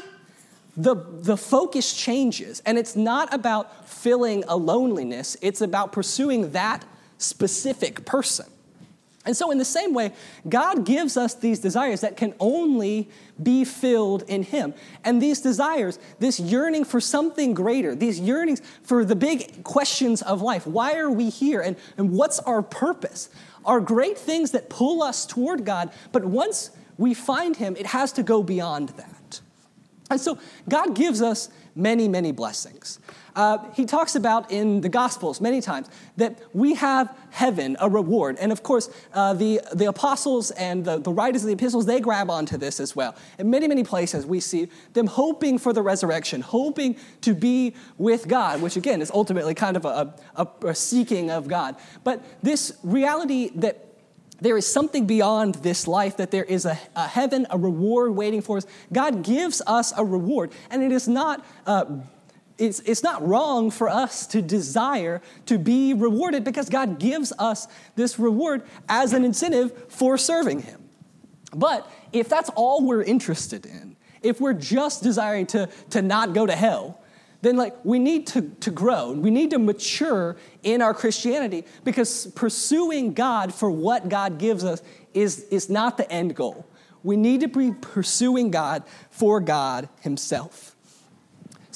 the, 0.78 0.94
the 0.94 1.36
focus 1.36 1.94
changes. 1.94 2.62
And 2.64 2.78
it's 2.78 2.96
not 2.96 3.34
about 3.34 3.86
filling 3.86 4.44
a 4.48 4.56
loneliness, 4.56 5.36
it's 5.42 5.60
about 5.60 5.92
pursuing 5.92 6.52
that 6.52 6.86
specific 7.18 8.06
person. 8.06 8.46
And 9.26 9.36
so, 9.36 9.50
in 9.50 9.58
the 9.58 9.64
same 9.64 9.92
way, 9.92 10.12
God 10.48 10.86
gives 10.86 11.18
us 11.18 11.34
these 11.34 11.58
desires 11.58 12.00
that 12.00 12.16
can 12.16 12.32
only 12.40 13.10
be 13.42 13.64
filled 13.64 14.22
in 14.28 14.42
Him. 14.42 14.72
And 15.04 15.20
these 15.20 15.42
desires, 15.42 15.98
this 16.18 16.40
yearning 16.40 16.84
for 16.84 17.00
something 17.00 17.52
greater, 17.52 17.94
these 17.94 18.18
yearnings 18.18 18.62
for 18.84 19.04
the 19.04 19.16
big 19.16 19.64
questions 19.64 20.22
of 20.22 20.40
life 20.40 20.66
why 20.66 20.94
are 20.94 21.10
we 21.10 21.28
here 21.28 21.60
and, 21.60 21.76
and 21.98 22.12
what's 22.12 22.38
our 22.38 22.62
purpose 22.62 23.28
are 23.66 23.80
great 23.80 24.16
things 24.16 24.52
that 24.52 24.70
pull 24.70 25.02
us 25.02 25.26
toward 25.26 25.64
God. 25.64 25.90
But 26.12 26.24
once 26.24 26.70
we 26.96 27.12
find 27.12 27.56
Him, 27.56 27.76
it 27.76 27.86
has 27.86 28.12
to 28.12 28.22
go 28.22 28.42
beyond 28.42 28.90
that. 28.90 29.40
And 30.08 30.20
so, 30.20 30.38
God 30.68 30.94
gives 30.94 31.20
us 31.20 31.48
many, 31.74 32.08
many 32.08 32.32
blessings. 32.32 33.00
Uh, 33.36 33.58
he 33.74 33.84
talks 33.84 34.16
about 34.16 34.50
in 34.50 34.80
the 34.80 34.88
Gospels 34.88 35.42
many 35.42 35.60
times 35.60 35.88
that 36.16 36.38
we 36.54 36.74
have 36.74 37.14
heaven, 37.30 37.76
a 37.80 37.88
reward. 37.88 38.38
And 38.40 38.50
of 38.50 38.62
course, 38.62 38.88
uh, 39.12 39.34
the, 39.34 39.60
the 39.74 39.84
apostles 39.84 40.50
and 40.52 40.84
the, 40.84 40.98
the 40.98 41.12
writers 41.12 41.42
of 41.42 41.48
the 41.48 41.52
epistles, 41.52 41.84
they 41.84 42.00
grab 42.00 42.30
onto 42.30 42.56
this 42.56 42.80
as 42.80 42.96
well. 42.96 43.14
In 43.38 43.50
many, 43.50 43.68
many 43.68 43.84
places, 43.84 44.24
we 44.24 44.40
see 44.40 44.68
them 44.94 45.06
hoping 45.06 45.58
for 45.58 45.74
the 45.74 45.82
resurrection, 45.82 46.40
hoping 46.40 46.96
to 47.20 47.34
be 47.34 47.74
with 47.98 48.26
God, 48.26 48.62
which 48.62 48.76
again 48.76 49.02
is 49.02 49.10
ultimately 49.10 49.54
kind 49.54 49.76
of 49.76 49.84
a, 49.84 50.14
a, 50.34 50.48
a 50.68 50.74
seeking 50.74 51.30
of 51.30 51.46
God. 51.46 51.76
But 52.04 52.24
this 52.42 52.72
reality 52.82 53.50
that 53.56 53.82
there 54.40 54.56
is 54.56 54.66
something 54.66 55.06
beyond 55.06 55.56
this 55.56 55.86
life, 55.86 56.16
that 56.16 56.30
there 56.30 56.44
is 56.44 56.64
a, 56.64 56.78
a, 56.94 57.06
heaven, 57.06 57.46
a 57.50 57.58
reward 57.58 58.14
waiting 58.14 58.42
for 58.42 58.58
us. 58.58 58.66
God 58.92 59.22
gives 59.22 59.62
us 59.66 59.92
a 59.96 60.04
reward, 60.04 60.52
and 60.70 60.82
it 60.82 60.92
is 60.92 61.06
not. 61.06 61.44
Uh, 61.66 61.84
it's, 62.58 62.80
it's 62.80 63.02
not 63.02 63.26
wrong 63.26 63.70
for 63.70 63.88
us 63.88 64.26
to 64.28 64.40
desire 64.40 65.20
to 65.46 65.58
be 65.58 65.92
rewarded 65.94 66.44
because 66.44 66.68
God 66.68 66.98
gives 66.98 67.32
us 67.38 67.68
this 67.96 68.18
reward 68.18 68.62
as 68.88 69.12
an 69.12 69.24
incentive 69.24 69.72
for 69.88 70.16
serving 70.16 70.62
Him. 70.62 70.82
But 71.54 71.90
if 72.12 72.28
that's 72.28 72.50
all 72.50 72.86
we're 72.86 73.02
interested 73.02 73.66
in, 73.66 73.96
if 74.22 74.40
we're 74.40 74.54
just 74.54 75.02
desiring 75.02 75.46
to, 75.48 75.68
to 75.90 76.02
not 76.02 76.32
go 76.32 76.46
to 76.46 76.56
hell, 76.56 77.00
then 77.42 77.56
like 77.56 77.76
we 77.84 77.98
need 77.98 78.26
to, 78.28 78.42
to 78.60 78.70
grow. 78.70 79.12
We 79.12 79.30
need 79.30 79.50
to 79.50 79.58
mature 79.58 80.36
in 80.62 80.82
our 80.82 80.94
christianity 80.94 81.64
because 81.84 82.26
pursuing 82.28 83.12
god 83.12 83.54
for 83.54 83.70
what 83.70 84.08
god 84.08 84.38
gives 84.38 84.64
us 84.64 84.82
is, 85.14 85.40
is 85.50 85.68
not 85.68 85.96
the 85.96 86.10
end 86.10 86.34
goal. 86.34 86.66
We 87.02 87.16
need 87.16 87.42
to 87.42 87.48
be 87.48 87.72
pursuing 87.72 88.50
god 88.50 88.82
for 89.10 89.40
god 89.40 89.88
himself 90.00 90.75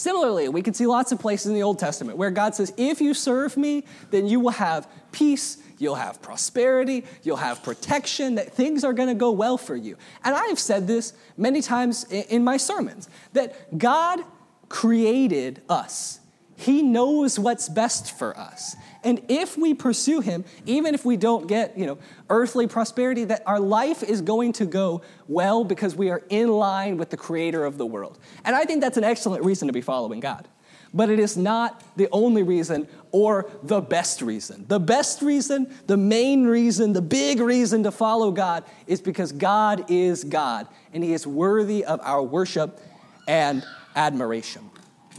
Similarly, 0.00 0.48
we 0.48 0.62
can 0.62 0.72
see 0.72 0.86
lots 0.86 1.12
of 1.12 1.18
places 1.18 1.48
in 1.48 1.54
the 1.54 1.62
Old 1.62 1.78
Testament 1.78 2.16
where 2.16 2.30
God 2.30 2.54
says, 2.54 2.72
If 2.78 3.02
you 3.02 3.12
serve 3.12 3.58
me, 3.58 3.84
then 4.10 4.26
you 4.26 4.40
will 4.40 4.52
have 4.52 4.88
peace, 5.12 5.58
you'll 5.76 5.96
have 5.96 6.22
prosperity, 6.22 7.04
you'll 7.22 7.36
have 7.36 7.62
protection, 7.62 8.36
that 8.36 8.54
things 8.54 8.82
are 8.82 8.94
going 8.94 9.10
to 9.10 9.14
go 9.14 9.30
well 9.30 9.58
for 9.58 9.76
you. 9.76 9.98
And 10.24 10.34
I 10.34 10.46
have 10.46 10.58
said 10.58 10.86
this 10.86 11.12
many 11.36 11.60
times 11.60 12.04
in 12.04 12.42
my 12.42 12.56
sermons 12.56 13.10
that 13.34 13.76
God 13.78 14.20
created 14.70 15.60
us, 15.68 16.19
He 16.60 16.82
knows 16.82 17.38
what's 17.38 17.70
best 17.70 18.18
for 18.18 18.36
us. 18.38 18.76
And 19.02 19.22
if 19.30 19.56
we 19.56 19.72
pursue 19.72 20.20
him, 20.20 20.44
even 20.66 20.94
if 20.94 21.06
we 21.06 21.16
don't 21.16 21.46
get, 21.46 21.78
you 21.78 21.86
know, 21.86 21.96
earthly 22.28 22.66
prosperity, 22.66 23.24
that 23.24 23.42
our 23.46 23.58
life 23.58 24.02
is 24.02 24.20
going 24.20 24.52
to 24.54 24.66
go 24.66 25.00
well 25.26 25.64
because 25.64 25.96
we 25.96 26.10
are 26.10 26.22
in 26.28 26.48
line 26.48 26.98
with 26.98 27.08
the 27.08 27.16
creator 27.16 27.64
of 27.64 27.78
the 27.78 27.86
world. 27.86 28.18
And 28.44 28.54
I 28.54 28.64
think 28.64 28.82
that's 28.82 28.98
an 28.98 29.04
excellent 29.04 29.42
reason 29.42 29.68
to 29.68 29.72
be 29.72 29.80
following 29.80 30.20
God. 30.20 30.48
But 30.92 31.08
it 31.08 31.18
is 31.18 31.34
not 31.34 31.82
the 31.96 32.08
only 32.12 32.42
reason 32.42 32.86
or 33.10 33.50
the 33.62 33.80
best 33.80 34.20
reason. 34.20 34.66
The 34.68 34.80
best 34.80 35.22
reason, 35.22 35.74
the 35.86 35.96
main 35.96 36.44
reason, 36.44 36.92
the 36.92 37.00
big 37.00 37.40
reason 37.40 37.84
to 37.84 37.90
follow 37.90 38.32
God 38.32 38.64
is 38.86 39.00
because 39.00 39.32
God 39.32 39.90
is 39.90 40.24
God 40.24 40.68
and 40.92 41.02
he 41.02 41.14
is 41.14 41.26
worthy 41.26 41.86
of 41.86 42.00
our 42.02 42.22
worship 42.22 42.80
and 43.26 43.64
admiration. 43.96 44.69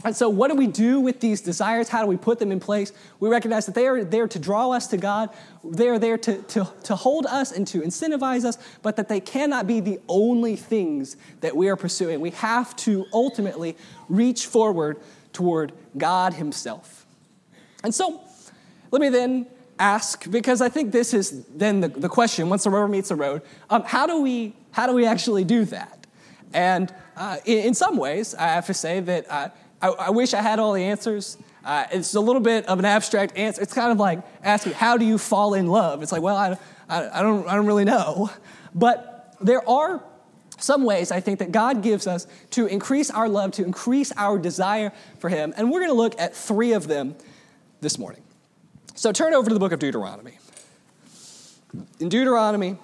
And 0.04 0.16
so, 0.16 0.28
what 0.28 0.50
do 0.50 0.56
we 0.56 0.66
do 0.66 1.00
with 1.00 1.20
these 1.20 1.40
desires? 1.40 1.88
How 1.88 2.00
do 2.00 2.06
we 2.06 2.16
put 2.16 2.38
them 2.38 2.50
in 2.50 2.58
place? 2.58 2.92
We 3.20 3.28
recognize 3.28 3.66
that 3.66 3.74
they 3.74 3.86
are 3.86 4.02
there 4.02 4.26
to 4.26 4.38
draw 4.38 4.70
us 4.70 4.88
to 4.88 4.96
God, 4.96 5.30
they 5.64 5.88
are 5.88 5.98
there 5.98 6.18
to, 6.18 6.42
to, 6.42 6.68
to 6.84 6.96
hold 6.96 7.26
us 7.26 7.52
and 7.52 7.66
to 7.68 7.80
incentivize 7.80 8.44
us, 8.44 8.58
but 8.82 8.96
that 8.96 9.08
they 9.08 9.20
cannot 9.20 9.66
be 9.66 9.80
the 9.80 10.00
only 10.08 10.56
things 10.56 11.16
that 11.40 11.56
we 11.56 11.68
are 11.68 11.76
pursuing. 11.76 12.20
We 12.20 12.30
have 12.30 12.74
to 12.76 13.06
ultimately 13.12 13.76
reach 14.08 14.46
forward 14.46 14.98
toward 15.32 15.72
God 15.96 16.34
Himself. 16.34 17.06
And 17.84 17.94
so, 17.94 18.20
let 18.90 19.00
me 19.00 19.08
then 19.08 19.46
ask, 19.78 20.28
because 20.30 20.60
I 20.60 20.68
think 20.68 20.92
this 20.92 21.14
is 21.14 21.44
then 21.46 21.80
the, 21.80 21.88
the 21.88 22.08
question 22.08 22.48
once 22.48 22.64
the 22.64 22.70
rubber 22.70 22.88
meets 22.88 23.08
the 23.08 23.16
road 23.16 23.42
um, 23.70 23.82
how, 23.84 24.06
do 24.06 24.20
we, 24.20 24.54
how 24.72 24.86
do 24.86 24.94
we 24.94 25.06
actually 25.06 25.44
do 25.44 25.64
that? 25.66 26.06
And 26.52 26.92
uh, 27.16 27.38
in, 27.44 27.58
in, 27.66 27.74
some 27.74 27.96
ways, 27.96 28.34
I 28.34 28.48
have 28.48 28.66
to 28.66 28.74
say 28.74 28.98
that. 29.00 29.30
Uh, 29.30 29.48
I, 29.82 29.88
I 29.88 30.10
wish 30.10 30.32
I 30.32 30.40
had 30.40 30.58
all 30.58 30.72
the 30.72 30.84
answers. 30.84 31.36
Uh, 31.64 31.84
it's 31.92 32.14
a 32.14 32.20
little 32.20 32.40
bit 32.40 32.66
of 32.66 32.78
an 32.78 32.84
abstract 32.84 33.36
answer. 33.36 33.60
It's 33.60 33.74
kind 33.74 33.92
of 33.92 33.98
like 33.98 34.20
asking, 34.42 34.72
how 34.72 34.96
do 34.96 35.04
you 35.04 35.18
fall 35.18 35.54
in 35.54 35.66
love? 35.66 36.02
It's 36.02 36.12
like, 36.12 36.22
well, 36.22 36.36
I, 36.36 36.56
I, 36.88 37.20
I, 37.20 37.22
don't, 37.22 37.46
I 37.48 37.56
don't 37.56 37.66
really 37.66 37.84
know. 37.84 38.30
But 38.74 39.36
there 39.40 39.68
are 39.68 40.02
some 40.58 40.84
ways 40.84 41.10
I 41.10 41.20
think 41.20 41.40
that 41.40 41.50
God 41.50 41.82
gives 41.82 42.06
us 42.06 42.26
to 42.50 42.66
increase 42.66 43.10
our 43.10 43.28
love, 43.28 43.52
to 43.52 43.64
increase 43.64 44.12
our 44.16 44.38
desire 44.38 44.92
for 45.18 45.28
Him. 45.28 45.52
And 45.56 45.70
we're 45.70 45.80
going 45.80 45.90
to 45.90 45.96
look 45.96 46.18
at 46.20 46.34
three 46.34 46.72
of 46.72 46.86
them 46.86 47.16
this 47.80 47.98
morning. 47.98 48.22
So 48.94 49.10
turn 49.10 49.34
over 49.34 49.48
to 49.48 49.54
the 49.54 49.60
book 49.60 49.72
of 49.72 49.80
Deuteronomy. 49.80 50.38
In 51.98 52.08
Deuteronomy 52.08 52.76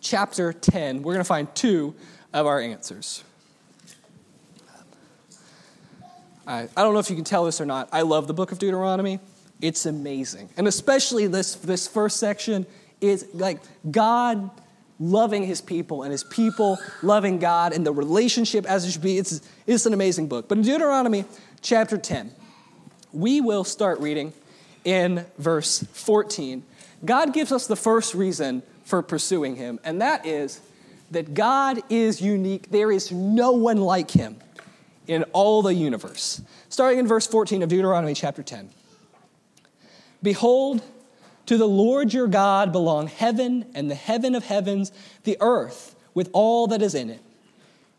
chapter 0.00 0.52
10, 0.52 1.02
we're 1.02 1.12
going 1.12 1.24
to 1.24 1.28
find 1.28 1.54
two 1.54 1.94
of 2.32 2.46
our 2.46 2.60
answers. 2.60 3.22
I, 6.48 6.66
I 6.74 6.82
don't 6.82 6.94
know 6.94 6.98
if 6.98 7.10
you 7.10 7.16
can 7.16 7.26
tell 7.26 7.44
this 7.44 7.60
or 7.60 7.66
not. 7.66 7.90
I 7.92 8.02
love 8.02 8.26
the 8.26 8.32
book 8.32 8.52
of 8.52 8.58
Deuteronomy. 8.58 9.20
It's 9.60 9.84
amazing. 9.84 10.48
And 10.56 10.66
especially 10.66 11.26
this, 11.26 11.56
this 11.56 11.86
first 11.86 12.16
section 12.16 12.66
is 13.02 13.26
like 13.34 13.60
God 13.90 14.50
loving 14.98 15.44
his 15.44 15.60
people 15.60 16.02
and 16.02 16.10
his 16.10 16.24
people 16.24 16.78
loving 17.02 17.38
God 17.38 17.74
and 17.74 17.84
the 17.84 17.92
relationship 17.92 18.64
as 18.64 18.86
it 18.86 18.92
should 18.92 19.02
be. 19.02 19.18
It's, 19.18 19.42
it's 19.66 19.84
an 19.84 19.92
amazing 19.92 20.26
book. 20.26 20.48
But 20.48 20.58
in 20.58 20.64
Deuteronomy 20.64 21.26
chapter 21.60 21.98
10, 21.98 22.32
we 23.12 23.42
will 23.42 23.62
start 23.62 24.00
reading 24.00 24.32
in 24.84 25.26
verse 25.36 25.84
14. 25.92 26.64
God 27.04 27.34
gives 27.34 27.52
us 27.52 27.66
the 27.66 27.76
first 27.76 28.14
reason 28.14 28.62
for 28.84 29.02
pursuing 29.02 29.56
him, 29.56 29.78
and 29.84 30.00
that 30.00 30.24
is 30.26 30.62
that 31.10 31.34
God 31.34 31.82
is 31.90 32.20
unique. 32.20 32.70
There 32.70 32.90
is 32.90 33.12
no 33.12 33.52
one 33.52 33.78
like 33.78 34.10
him 34.10 34.36
in 35.08 35.24
all 35.32 35.62
the 35.62 35.74
universe. 35.74 36.40
Starting 36.68 36.98
in 36.98 37.08
verse 37.08 37.26
14 37.26 37.62
of 37.62 37.68
Deuteronomy 37.68 38.14
chapter 38.14 38.42
10. 38.42 38.70
Behold, 40.22 40.82
to 41.46 41.56
the 41.56 41.66
Lord 41.66 42.12
your 42.12 42.26
God 42.26 42.72
belong 42.72 43.06
heaven 43.06 43.64
and 43.74 43.90
the 43.90 43.94
heaven 43.94 44.34
of 44.34 44.44
heavens, 44.44 44.92
the 45.24 45.36
earth 45.40 45.96
with 46.14 46.28
all 46.32 46.66
that 46.68 46.82
is 46.82 46.94
in 46.94 47.10
it. 47.10 47.22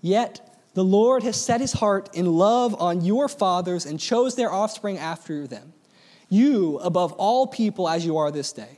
Yet 0.01 0.57
the 0.75 0.83
Lord 0.83 1.23
has 1.23 1.35
set 1.35 1.59
his 1.59 1.73
heart 1.73 2.09
in 2.13 2.25
love 2.25 2.79
on 2.79 3.01
your 3.03 3.27
fathers 3.27 3.85
and 3.85 3.99
chose 3.99 4.35
their 4.35 4.51
offspring 4.51 4.97
after 4.97 5.47
them, 5.47 5.73
you 6.29 6.77
above 6.79 7.11
all 7.13 7.47
people 7.47 7.89
as 7.89 8.05
you 8.05 8.17
are 8.17 8.29
this 8.29 8.53
day. 8.53 8.77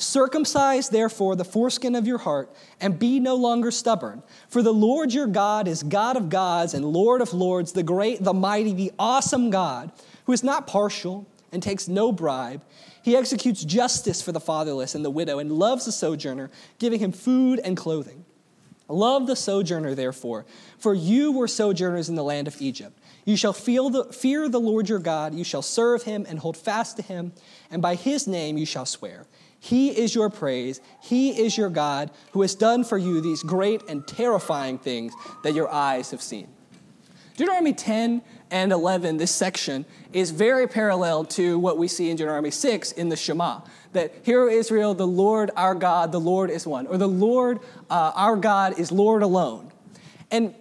Circumcise, 0.00 0.88
therefore, 0.88 1.34
the 1.34 1.44
foreskin 1.44 1.96
of 1.96 2.06
your 2.06 2.18
heart, 2.18 2.54
and 2.80 3.00
be 3.00 3.18
no 3.18 3.34
longer 3.34 3.72
stubborn. 3.72 4.22
For 4.48 4.62
the 4.62 4.72
Lord 4.72 5.12
your 5.12 5.26
God 5.26 5.66
is 5.66 5.82
God 5.82 6.16
of 6.16 6.28
gods 6.28 6.72
and 6.72 6.84
Lord 6.84 7.20
of 7.20 7.34
lords, 7.34 7.72
the 7.72 7.82
great, 7.82 8.22
the 8.22 8.32
mighty, 8.32 8.72
the 8.72 8.92
awesome 8.96 9.50
God, 9.50 9.90
who 10.24 10.32
is 10.32 10.44
not 10.44 10.68
partial 10.68 11.26
and 11.50 11.60
takes 11.60 11.88
no 11.88 12.12
bribe. 12.12 12.62
He 13.02 13.16
executes 13.16 13.64
justice 13.64 14.22
for 14.22 14.30
the 14.30 14.38
fatherless 14.38 14.94
and 14.94 15.04
the 15.04 15.10
widow, 15.10 15.40
and 15.40 15.50
loves 15.50 15.86
the 15.86 15.92
sojourner, 15.92 16.48
giving 16.78 17.00
him 17.00 17.10
food 17.10 17.60
and 17.64 17.76
clothing. 17.76 18.24
Love 18.86 19.26
the 19.26 19.34
sojourner, 19.34 19.96
therefore, 19.96 20.46
for 20.78 20.94
you 20.94 21.32
were 21.32 21.48
sojourners 21.48 22.08
in 22.08 22.14
the 22.14 22.22
land 22.22 22.46
of 22.46 22.62
Egypt. 22.62 22.96
You 23.24 23.36
shall 23.36 23.52
the, 23.52 24.08
fear 24.12 24.48
the 24.48 24.60
Lord 24.60 24.88
your 24.88 25.00
God, 25.00 25.34
you 25.34 25.44
shall 25.44 25.60
serve 25.60 26.04
him 26.04 26.24
and 26.28 26.38
hold 26.38 26.56
fast 26.56 26.96
to 26.96 27.02
him, 27.02 27.32
and 27.70 27.82
by 27.82 27.96
his 27.96 28.28
name 28.28 28.56
you 28.56 28.64
shall 28.64 28.86
swear. 28.86 29.26
He 29.60 29.90
is 29.90 30.14
your 30.14 30.30
praise. 30.30 30.80
He 31.00 31.30
is 31.30 31.56
your 31.56 31.68
God 31.68 32.10
who 32.32 32.42
has 32.42 32.54
done 32.54 32.84
for 32.84 32.96
you 32.96 33.20
these 33.20 33.42
great 33.42 33.82
and 33.88 34.06
terrifying 34.06 34.78
things 34.78 35.12
that 35.42 35.54
your 35.54 35.68
eyes 35.72 36.10
have 36.12 36.22
seen. 36.22 36.48
Deuteronomy 37.36 37.72
10 37.72 38.22
and 38.50 38.72
11, 38.72 39.16
this 39.16 39.30
section, 39.30 39.84
is 40.12 40.30
very 40.30 40.66
parallel 40.66 41.24
to 41.24 41.58
what 41.58 41.78
we 41.78 41.86
see 41.86 42.10
in 42.10 42.16
Deuteronomy 42.16 42.50
6 42.50 42.92
in 42.92 43.08
the 43.08 43.16
Shema. 43.16 43.60
That, 43.92 44.12
Hear, 44.22 44.48
Israel, 44.48 44.94
the 44.94 45.06
Lord 45.06 45.50
our 45.56 45.74
God, 45.74 46.12
the 46.12 46.20
Lord 46.20 46.50
is 46.50 46.66
one. 46.66 46.86
Or 46.86 46.96
the 46.96 47.08
Lord 47.08 47.60
uh, 47.90 48.12
our 48.14 48.36
God 48.36 48.78
is 48.78 48.90
Lord 48.90 49.22
alone. 49.22 49.70
And 50.30 50.54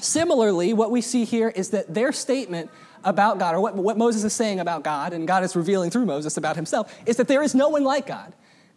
similarly, 0.00 0.72
what 0.72 0.90
we 0.90 1.00
see 1.00 1.24
here 1.24 1.48
is 1.48 1.70
that 1.70 1.92
their 1.92 2.12
statement 2.12 2.70
about 3.04 3.38
God, 3.38 3.54
or 3.54 3.60
what, 3.60 3.74
what 3.74 3.96
Moses 3.96 4.24
is 4.24 4.32
saying 4.32 4.60
about 4.60 4.82
God, 4.82 5.12
and 5.12 5.26
God 5.28 5.44
is 5.44 5.54
revealing 5.54 5.90
through 5.90 6.06
Moses 6.06 6.36
about 6.36 6.56
himself, 6.56 6.94
is 7.06 7.16
that 7.16 7.28
there 7.28 7.42
is 7.42 7.54
no 7.54 7.68
one 7.68 7.84
like 7.84 8.06
God. 8.06 8.32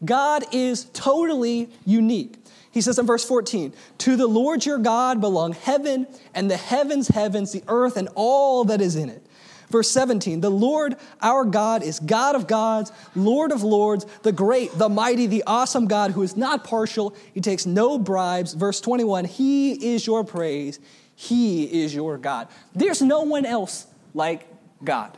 God 0.06 0.44
is 0.52 0.86
totally 0.94 1.70
unique. 1.86 2.36
He 2.72 2.82
says 2.82 3.00
in 3.00 3.06
verse 3.08 3.26
14, 3.26 3.74
To 4.00 4.16
the 4.16 4.28
Lord 4.28 4.66
your 4.66 4.78
God 4.78 5.20
belong 5.20 5.54
heaven 5.54 6.06
and 6.36 6.52
the 6.52 6.58
heavens, 6.58 7.08
heavens, 7.08 7.52
the 7.52 7.64
earth, 7.68 7.98
and 7.98 8.10
all 8.14 8.66
that 8.66 8.82
is 8.82 8.96
in 8.96 9.10
it. 9.10 9.26
Verse 9.70 9.90
17, 9.92 10.40
the 10.40 10.50
Lord 10.50 10.96
our 11.22 11.44
God 11.44 11.84
is 11.84 12.00
God 12.00 12.36
of 12.36 12.48
gods, 12.48 12.92
Lord 13.16 13.52
of 13.52 13.64
lords, 13.64 14.06
the 14.24 14.32
great, 14.32 14.72
the 14.78 14.88
mighty, 14.88 15.28
the 15.28 15.44
awesome 15.46 15.88
God 15.88 16.12
who 16.12 16.22
is 16.22 16.38
not 16.38 16.64
partial. 16.64 17.16
He 17.34 17.42
takes 17.42 17.66
no 17.66 18.00
bribes. 18.00 18.54
Verse 18.54 18.80
21, 18.80 19.26
He 19.26 19.94
is 19.94 20.08
your 20.08 20.24
praise. 20.24 20.80
He 21.16 21.84
is 21.84 21.94
your 21.94 22.18
God. 22.18 22.48
There's 22.74 23.02
no 23.02 23.22
one 23.22 23.46
else 23.46 23.88
like 24.18 24.48
God. 24.84 25.16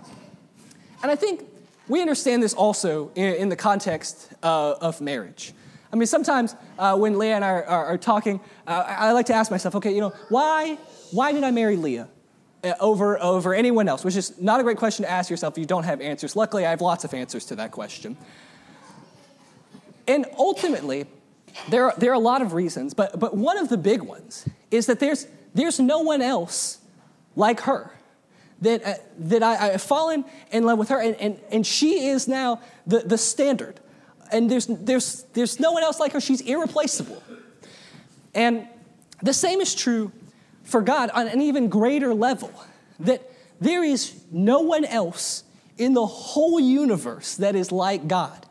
And 1.01 1.09
I 1.09 1.15
think 1.15 1.45
we 1.87 2.01
understand 2.01 2.43
this 2.43 2.53
also 2.53 3.11
in, 3.15 3.49
the 3.49 3.55
context 3.55 4.31
uh, 4.43 4.75
of 4.79 5.01
marriage. 5.01 5.53
I 5.91 5.95
mean, 5.95 6.05
sometimes 6.05 6.55
uh, 6.77 6.95
when 6.95 7.17
Leah 7.17 7.35
and 7.37 7.43
I 7.43 7.61
are, 7.61 7.97
talking, 7.97 8.39
uh, 8.67 8.83
I 8.85 9.11
like 9.13 9.25
to 9.27 9.33
ask 9.33 9.49
myself, 9.49 9.73
okay, 9.75 9.91
you 9.91 10.01
know, 10.01 10.13
why, 10.27 10.77
why 11.11 11.31
did 11.31 11.43
I 11.43 11.49
marry 11.49 11.77
Leah? 11.77 12.07
Over, 12.81 13.17
over 13.23 13.55
anyone 13.55 13.87
else, 13.87 14.03
which 14.03 14.17
is 14.17 14.37
not 14.37 14.59
a 14.59 14.63
great 14.63 14.75
question 14.75 15.05
to 15.05 15.09
ask 15.09 15.29
yourself 15.29 15.53
if 15.53 15.59
you 15.59 15.65
don't 15.65 15.85
have 15.85 16.01
answers. 16.01 16.35
Luckily, 16.35 16.65
I 16.65 16.71
have 16.71 16.81
lots 16.81 17.05
of 17.05 17.13
answers 17.13 17.45
to 17.45 17.55
that 17.55 17.71
question. 17.71 18.17
And 20.09 20.25
ultimately, 20.37 21.05
there 21.69 21.85
are, 21.85 21.93
there 21.97 22.11
are 22.11 22.15
a 22.15 22.19
lot 22.19 22.41
of 22.41 22.51
reasons, 22.51 22.93
but, 22.93 23.17
but 23.17 23.35
one 23.35 23.57
of 23.57 23.69
the 23.69 23.77
big 23.77 24.01
ones 24.01 24.45
is 24.71 24.87
that 24.87 24.99
there's, 24.99 25.25
there's 25.53 25.79
no 25.79 25.99
one 25.99 26.21
else 26.21 26.79
like 27.37 27.61
her. 27.61 27.93
That, 28.61 28.85
uh, 28.85 28.93
that 29.19 29.41
I, 29.41 29.55
have 29.71 29.81
fallen 29.81 30.25
in 30.51 30.63
love 30.65 30.77
with 30.77 30.89
her, 30.89 30.99
and, 30.99 31.15
and, 31.15 31.39
and 31.49 31.65
she 31.65 32.07
is 32.07 32.27
now 32.27 32.59
the, 32.85 32.99
the 32.99 33.17
standard. 33.17 33.79
And 34.33 34.51
there's, 34.51 34.67
there's, 34.67 35.23
there's 35.33 35.59
no 35.59 35.71
one 35.71 35.83
else 35.83 35.99
like 35.99 36.11
her. 36.11 36.19
She's 36.19 36.41
irreplaceable. 36.41 37.23
And 38.33 38.67
the 39.23 39.33
same 39.33 39.61
is 39.61 39.73
true 39.73 40.11
for 40.63 40.81
God 40.81 41.09
on 41.11 41.27
an 41.27 41.41
even 41.41 41.69
greater 41.69 42.13
level. 42.13 42.51
That 42.99 43.21
there 43.59 43.83
is 43.83 44.21
no 44.31 44.59
one 44.59 44.85
else 44.85 45.43
in 45.77 45.93
the 45.93 46.05
whole 46.05 46.59
universe 46.59 47.37
that 47.37 47.55
is 47.55 47.71
like 47.71 48.07
God. 48.07 48.45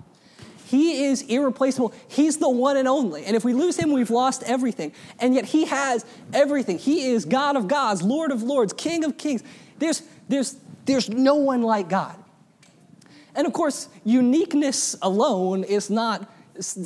He 0.68 1.04
is 1.04 1.22
irreplaceable. 1.22 1.94
He's 2.08 2.36
the 2.36 2.48
one 2.48 2.76
and 2.76 2.86
only. 2.86 3.24
And 3.24 3.34
if 3.34 3.42
we 3.42 3.54
lose 3.54 3.76
him, 3.76 3.90
we've 3.90 4.10
lost 4.10 4.42
everything. 4.42 4.92
And 5.18 5.34
yet 5.34 5.46
he 5.46 5.64
has 5.64 6.04
everything. 6.34 6.78
He 6.78 7.06
is 7.06 7.24
God 7.24 7.56
of 7.56 7.68
gods, 7.68 8.02
Lord 8.02 8.32
of 8.32 8.42
lords, 8.42 8.74
King 8.74 9.04
of 9.04 9.16
kings. 9.16 9.42
There's, 9.78 10.02
there's, 10.28 10.56
there's 10.84 11.08
no 11.08 11.36
one 11.36 11.62
like 11.62 11.88
God. 11.88 12.16
And 13.34 13.46
of 13.46 13.52
course, 13.52 13.88
uniqueness 14.04 14.96
alone 15.00 15.64
is 15.64 15.90
not 15.90 16.28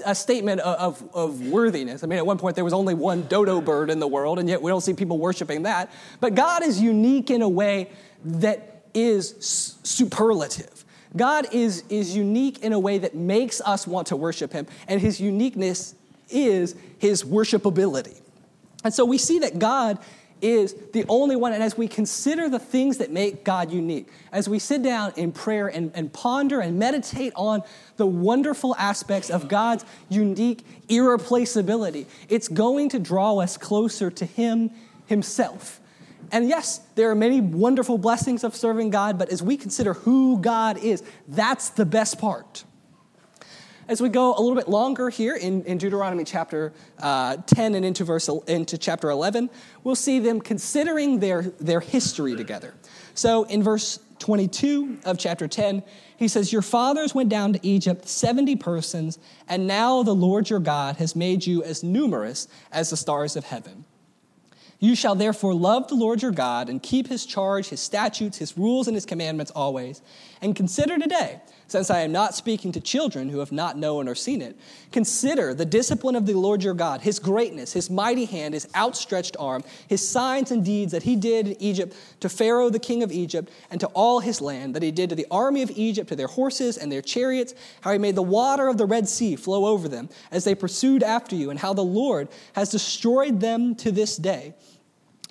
a 0.05 0.15
statement 0.15 0.61
of, 0.61 1.03
of, 1.15 1.41
worthiness. 1.47 2.05
I 2.05 2.07
mean, 2.07 2.19
at 2.19 2.27
one 2.27 2.37
point 2.37 2.57
there 2.57 2.65
was 2.65 2.75
only 2.75 2.93
one 2.93 3.23
dodo 3.23 3.61
bird 3.63 3.89
in 3.89 4.01
the 4.01 4.07
world, 4.07 4.39
and 4.39 4.47
yet 4.47 4.61
we 4.61 4.71
don't 4.71 4.83
see 4.83 4.93
people 4.93 5.17
worshiping 5.17 5.63
that. 5.63 5.91
But 6.21 6.35
God 6.35 6.63
is 6.63 6.79
unique 6.79 7.31
in 7.31 7.41
a 7.41 7.49
way 7.49 7.91
that 8.25 8.85
is 8.93 9.35
superlative. 9.83 10.85
God 11.17 11.47
is, 11.53 11.85
is 11.89 12.15
unique 12.15 12.59
in 12.63 12.75
a 12.75 12.79
way 12.79 12.99
that 12.99 13.15
makes 13.15 13.63
us 13.63 13.87
want 13.87 14.09
to 14.09 14.17
worship 14.17 14.53
Him, 14.53 14.67
and 14.89 15.01
His 15.01 15.21
uniqueness 15.21 15.95
is 16.29 16.75
His 16.99 17.25
worshipability. 17.25 18.21
And 18.85 18.93
so 18.93 19.05
we 19.05 19.17
see 19.19 19.39
that 19.41 19.59
God 19.59 19.99
is 20.43 20.75
the 20.93 21.05
only 21.09 21.37
one. 21.37 21.53
And 21.53 21.63
as 21.63 21.79
we 21.79 21.89
consider 21.89 22.49
the 22.49 22.59
things 22.59 22.99
that 22.99 23.11
make 23.11 23.45
God 23.45 23.71
unique, 23.71 24.09
as 24.33 24.49
we 24.49 24.59
sit 24.59 24.83
down 24.83 25.13
in 25.17 25.33
prayer 25.33 25.69
and, 25.69 25.93
and 25.95 26.13
ponder 26.13 26.61
and 26.61 26.79
meditate 26.79 27.33
on 27.37 27.63
the 27.97 28.07
wonderful 28.07 28.75
aspects 28.77 29.31
of 29.31 29.49
God's 29.49 29.85
unique 30.09 30.67
irreplaceability, 30.89 32.07
it's 32.29 32.49
going 32.49 32.89
to 32.91 32.99
draw 32.99 33.39
us 33.39 33.57
closer 33.57 34.11
to 34.11 34.27
Him 34.27 34.71
Himself. 35.07 35.81
And 36.31 36.49
yes, 36.49 36.79
there 36.95 37.11
are 37.11 37.15
many 37.15 37.41
wonderful 37.41 37.99
blessings 37.99 38.43
of 38.43 38.57
serving 38.57 38.91
God, 38.91 39.19
but 39.19 39.29
as 39.29 39.43
we 39.43 39.57
consider 39.57 39.93
who 39.93 40.39
God 40.39 40.79
is, 40.79 41.03
that's 41.29 41.69
the 41.71 41.85
best 41.85 42.19
part. 42.19 42.65
As 43.93 44.01
we 44.01 44.09
go 44.09 44.35
a 44.35 44.41
little 44.41 44.55
bit 44.55 44.71
longer 44.71 45.11
here 45.11 45.37
in, 45.37 45.65
in 45.65 45.77
Deuteronomy 45.77 46.25
chapter 46.25 46.73
uh, 47.01 47.37
10 47.45 47.75
and 47.75 47.85
into, 47.85 48.05
verse, 48.05 48.27
into 48.47 48.79
chapter 48.79 49.11
11, 49.11 49.51
we'll 49.85 49.95
see 49.95 50.19
them 50.19 50.41
considering 50.41 51.19
their, 51.19 51.43
their 51.61 51.81
history 51.81 52.35
together. 52.35 52.73
So 53.13 53.43
in 53.43 53.63
verse 53.63 53.99
22 54.19 55.01
of 55.05 55.19
chapter 55.19 55.47
10, 55.47 55.83
he 56.17 56.27
says, 56.27 56.55
Your 56.55 56.63
fathers 56.63 57.15
went 57.15 57.29
down 57.29 57.53
to 57.53 57.61
Egypt, 57.63 58.09
70 58.09 58.57
persons, 58.57 59.19
and 59.47 59.67
now 59.67 60.03
the 60.03 60.15
Lord 60.15 60.49
your 60.49 60.59
God 60.59 60.97
has 60.97 61.15
made 61.15 61.45
you 61.45 61.63
as 61.63 61.83
numerous 61.83 62.49
as 62.73 62.89
the 62.89 62.97
stars 62.97 63.37
of 63.37 63.45
heaven. 63.45 63.85
You 64.79 64.97
shall 64.97 65.17
therefore 65.17 65.53
love 65.53 65.89
the 65.89 65.97
Lord 65.97 66.23
your 66.23 66.33
God 66.33 66.71
and 66.71 66.83
keep 66.83 67.09
his 67.09 67.27
charge, 67.27 67.69
his 67.69 67.81
statutes, 67.81 68.39
his 68.39 68.57
rules, 68.57 68.89
and 68.89 68.95
his 68.97 69.05
commandments 69.05 69.53
always. 69.55 70.01
And 70.41 70.57
consider 70.57 70.99
today, 70.99 71.43
since 71.73 71.91
I 71.91 72.01
am 72.01 72.13
not 72.13 72.35
speaking 72.35 72.71
to 72.73 72.81
children 72.81 73.31
who 73.31 73.39
have 73.39 73.51
not 73.51 73.79
known 73.79 74.07
or 74.07 74.15
seen 74.15 74.43
it, 74.43 74.57
consider 74.93 75.55
the 75.55 75.65
discipline 75.65 76.15
of 76.15 76.27
the 76.27 76.35
Lord 76.35 76.63
your 76.63 76.75
God, 76.75 77.01
his 77.01 77.19
greatness, 77.19 77.73
his 77.73 77.89
mighty 77.89 78.27
hand, 78.27 78.53
his 78.53 78.69
outstretched 78.77 79.39
arm, 79.41 79.65
his 79.89 80.07
signs 80.07 80.51
and 80.51 80.63
deeds 80.63 80.93
that 80.93 81.03
he 81.03 81.17
did 81.17 81.49
in 81.49 81.63
Egypt 81.63 81.97
to 82.21 82.29
Pharaoh 82.29 82.69
the 82.69 82.79
king 82.79 83.03
of 83.03 83.11
Egypt 83.11 83.51
and 83.71 83.81
to 83.81 83.87
all 83.89 84.21
his 84.21 84.43
land, 84.43 84.77
that 84.77 84.83
he 84.83 84.91
did 84.91 85.09
to 85.09 85.17
the 85.17 85.27
army 85.31 85.63
of 85.63 85.71
Egypt, 85.71 86.11
to 86.11 86.17
their 86.17 86.27
horses 86.27 86.77
and 86.77 86.93
their 86.93 87.01
chariots, 87.01 87.55
how 87.81 87.91
he 87.91 87.99
made 87.99 88.17
the 88.17 88.23
water 88.23 88.69
of 88.69 88.77
the 88.77 88.87
Red 88.87 89.09
Sea 89.09 89.35
flow 89.35 89.65
over 89.65 89.89
them 89.89 90.11
as 90.31 90.45
they 90.45 90.55
pursued 90.55 91.03
after 91.03 91.35
you, 91.35 91.49
and 91.49 91.59
how 91.59 91.73
the 91.73 91.83
Lord 91.83 92.29
has 92.53 92.71
destroyed 92.71 93.41
them 93.41 93.75
to 93.77 93.91
this 93.91 94.19
day 94.19 94.55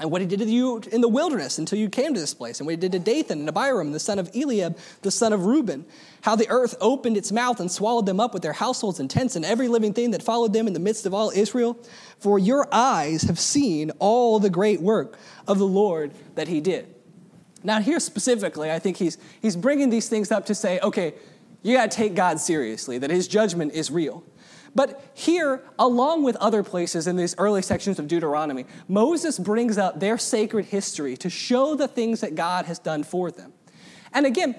and 0.02 0.12
what 0.12 0.20
he 0.20 0.28
did 0.28 0.40
to 0.40 0.46
you 0.46 0.82
in 0.92 1.02
the 1.02 1.08
wilderness 1.08 1.60
until 1.60 1.78
you 1.78 1.88
came 1.90 2.14
to 2.14 2.20
this 2.20 2.34
place, 2.34 2.60
and 2.60 2.66
what 2.66 2.72
he 2.72 2.78
did 2.78 2.92
to 2.92 3.00
Dathan 3.00 3.40
and 3.40 3.50
Abiram, 3.50 3.92
the 3.92 4.00
son 4.00 4.20
of 4.20 4.30
Eliab, 4.36 4.78
the 5.04 5.12
son 5.12 5.32
of 5.32 5.46
Reuben, 5.46 5.86
how 6.22 6.36
the 6.36 6.50
earth 6.50 6.76
opened 6.82 7.18
its 7.18 7.32
mouth 7.32 7.60
and 7.60 7.72
swallowed 7.72 8.06
them 8.06 8.20
up 8.20 8.34
with 8.34 8.42
their 8.42 8.54
households 8.54 9.00
and 9.00 9.10
tents 9.10 9.36
and 9.36 9.46
every 9.46 9.68
living 9.68 9.94
thing 9.94 10.12
that 10.12 10.24
followed 10.24 10.54
them 10.54 10.68
in 10.68 10.74
the 10.74 10.80
midst 10.80 11.06
of 11.06 11.14
all 11.14 11.30
Israel. 11.30 11.78
For 12.20 12.40
your 12.40 12.68
eyes 12.72 13.22
have 13.24 13.40
seen 13.40 13.92
all 14.00 14.40
the 14.40 14.50
great 14.50 14.82
work 14.82 15.18
of 15.48 15.60
the 15.60 15.68
Lord 15.68 16.12
that 16.36 16.48
he 16.48 16.62
did. 16.62 16.88
Now, 17.64 17.80
here 17.80 18.00
specifically, 18.00 18.72
I 18.72 18.80
think 18.80 18.98
he's, 18.98 19.20
he's 19.42 19.56
bringing 19.56 19.92
these 19.92 20.10
things 20.10 20.32
up 20.32 20.48
to 20.48 20.56
say, 20.56 20.80
okay, 20.80 21.14
you 21.62 21.78
got 21.78 21.92
to 21.92 21.96
take 21.96 22.16
God 22.16 22.40
seriously, 22.40 22.98
that 22.98 23.12
his 23.12 23.28
judgment 23.28 23.74
is 23.74 23.92
real. 23.92 24.24
But 24.74 25.04
here, 25.14 25.64
along 25.78 26.24
with 26.24 26.36
other 26.38 26.64
places 26.64 27.08
in 27.08 27.16
these 27.18 27.36
early 27.38 27.62
sections 27.62 28.00
of 28.00 28.08
Deuteronomy, 28.08 28.66
Moses 28.88 29.38
brings 29.38 29.78
up 29.78 30.00
their 30.00 30.18
sacred 30.18 30.66
history 30.66 31.18
to 31.18 31.30
show 31.30 31.76
the 31.76 31.88
things 31.88 32.22
that 32.22 32.36
God 32.36 32.66
has 32.66 32.80
done 32.80 33.04
for 33.04 33.32
them. 33.32 33.52
And 34.14 34.26
again, 34.26 34.56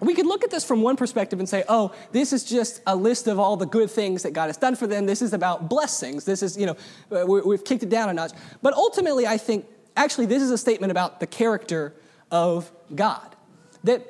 we 0.00 0.14
could 0.14 0.26
look 0.26 0.44
at 0.44 0.50
this 0.50 0.64
from 0.64 0.82
one 0.82 0.94
perspective 0.94 1.40
and 1.40 1.48
say, 1.48 1.64
oh, 1.68 1.92
this 2.12 2.32
is 2.32 2.44
just 2.44 2.80
a 2.86 2.94
list 2.94 3.26
of 3.26 3.40
all 3.40 3.56
the 3.56 3.66
good 3.66 3.90
things 3.90 4.22
that 4.22 4.32
God 4.32 4.46
has 4.46 4.56
done 4.56 4.76
for 4.76 4.86
them. 4.86 5.06
This 5.06 5.22
is 5.22 5.32
about 5.32 5.68
blessings. 5.68 6.24
This 6.24 6.42
is, 6.42 6.56
you 6.56 6.66
know, 6.66 7.26
we've 7.26 7.64
kicked 7.64 7.82
it 7.82 7.88
down 7.88 8.08
a 8.08 8.12
notch. 8.12 8.32
But 8.62 8.74
ultimately, 8.74 9.26
I 9.26 9.38
think 9.38 9.66
actually 9.96 10.26
this 10.26 10.40
is 10.40 10.52
a 10.52 10.58
statement 10.58 10.92
about 10.92 11.18
the 11.18 11.26
character 11.26 11.94
of 12.30 12.70
God. 12.94 13.34
That 13.82 14.06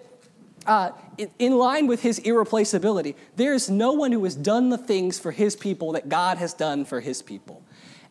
uh, 0.68 0.92
in 1.38 1.58
line 1.58 1.86
with 1.86 2.02
his 2.02 2.18
irreplaceability, 2.20 3.16
there 3.36 3.54
is 3.54 3.68
no 3.70 3.92
one 3.92 4.12
who 4.12 4.22
has 4.24 4.36
done 4.36 4.68
the 4.68 4.78
things 4.78 5.18
for 5.18 5.32
his 5.32 5.56
people 5.56 5.92
that 5.92 6.08
God 6.08 6.38
has 6.38 6.52
done 6.54 6.84
for 6.84 7.00
his 7.00 7.22
people. 7.22 7.62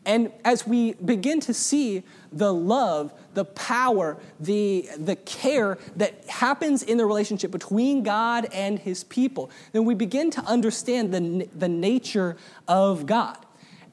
And 0.06 0.32
as 0.44 0.66
we 0.66 0.94
begin 0.94 1.40
to 1.42 1.54
see 1.54 2.04
the 2.32 2.54
love, 2.54 3.14
the 3.34 3.46
power, 3.46 4.18
the, 4.40 4.90
the 4.98 5.18
care 5.18 5.78
that 5.98 6.26
happens 6.28 6.82
in 6.82 6.98
the 6.98 7.06
relationship 7.06 7.52
between 7.52 8.04
God 8.04 8.48
and 8.54 8.80
his 8.80 9.04
people, 9.04 9.52
then 9.74 9.86
we 9.86 9.94
begin 9.94 10.32
to 10.32 10.42
understand 10.42 11.14
the, 11.14 11.50
the 11.54 11.68
nature 11.68 12.38
of 12.68 13.06
God. 13.06 13.38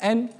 And 0.00 0.32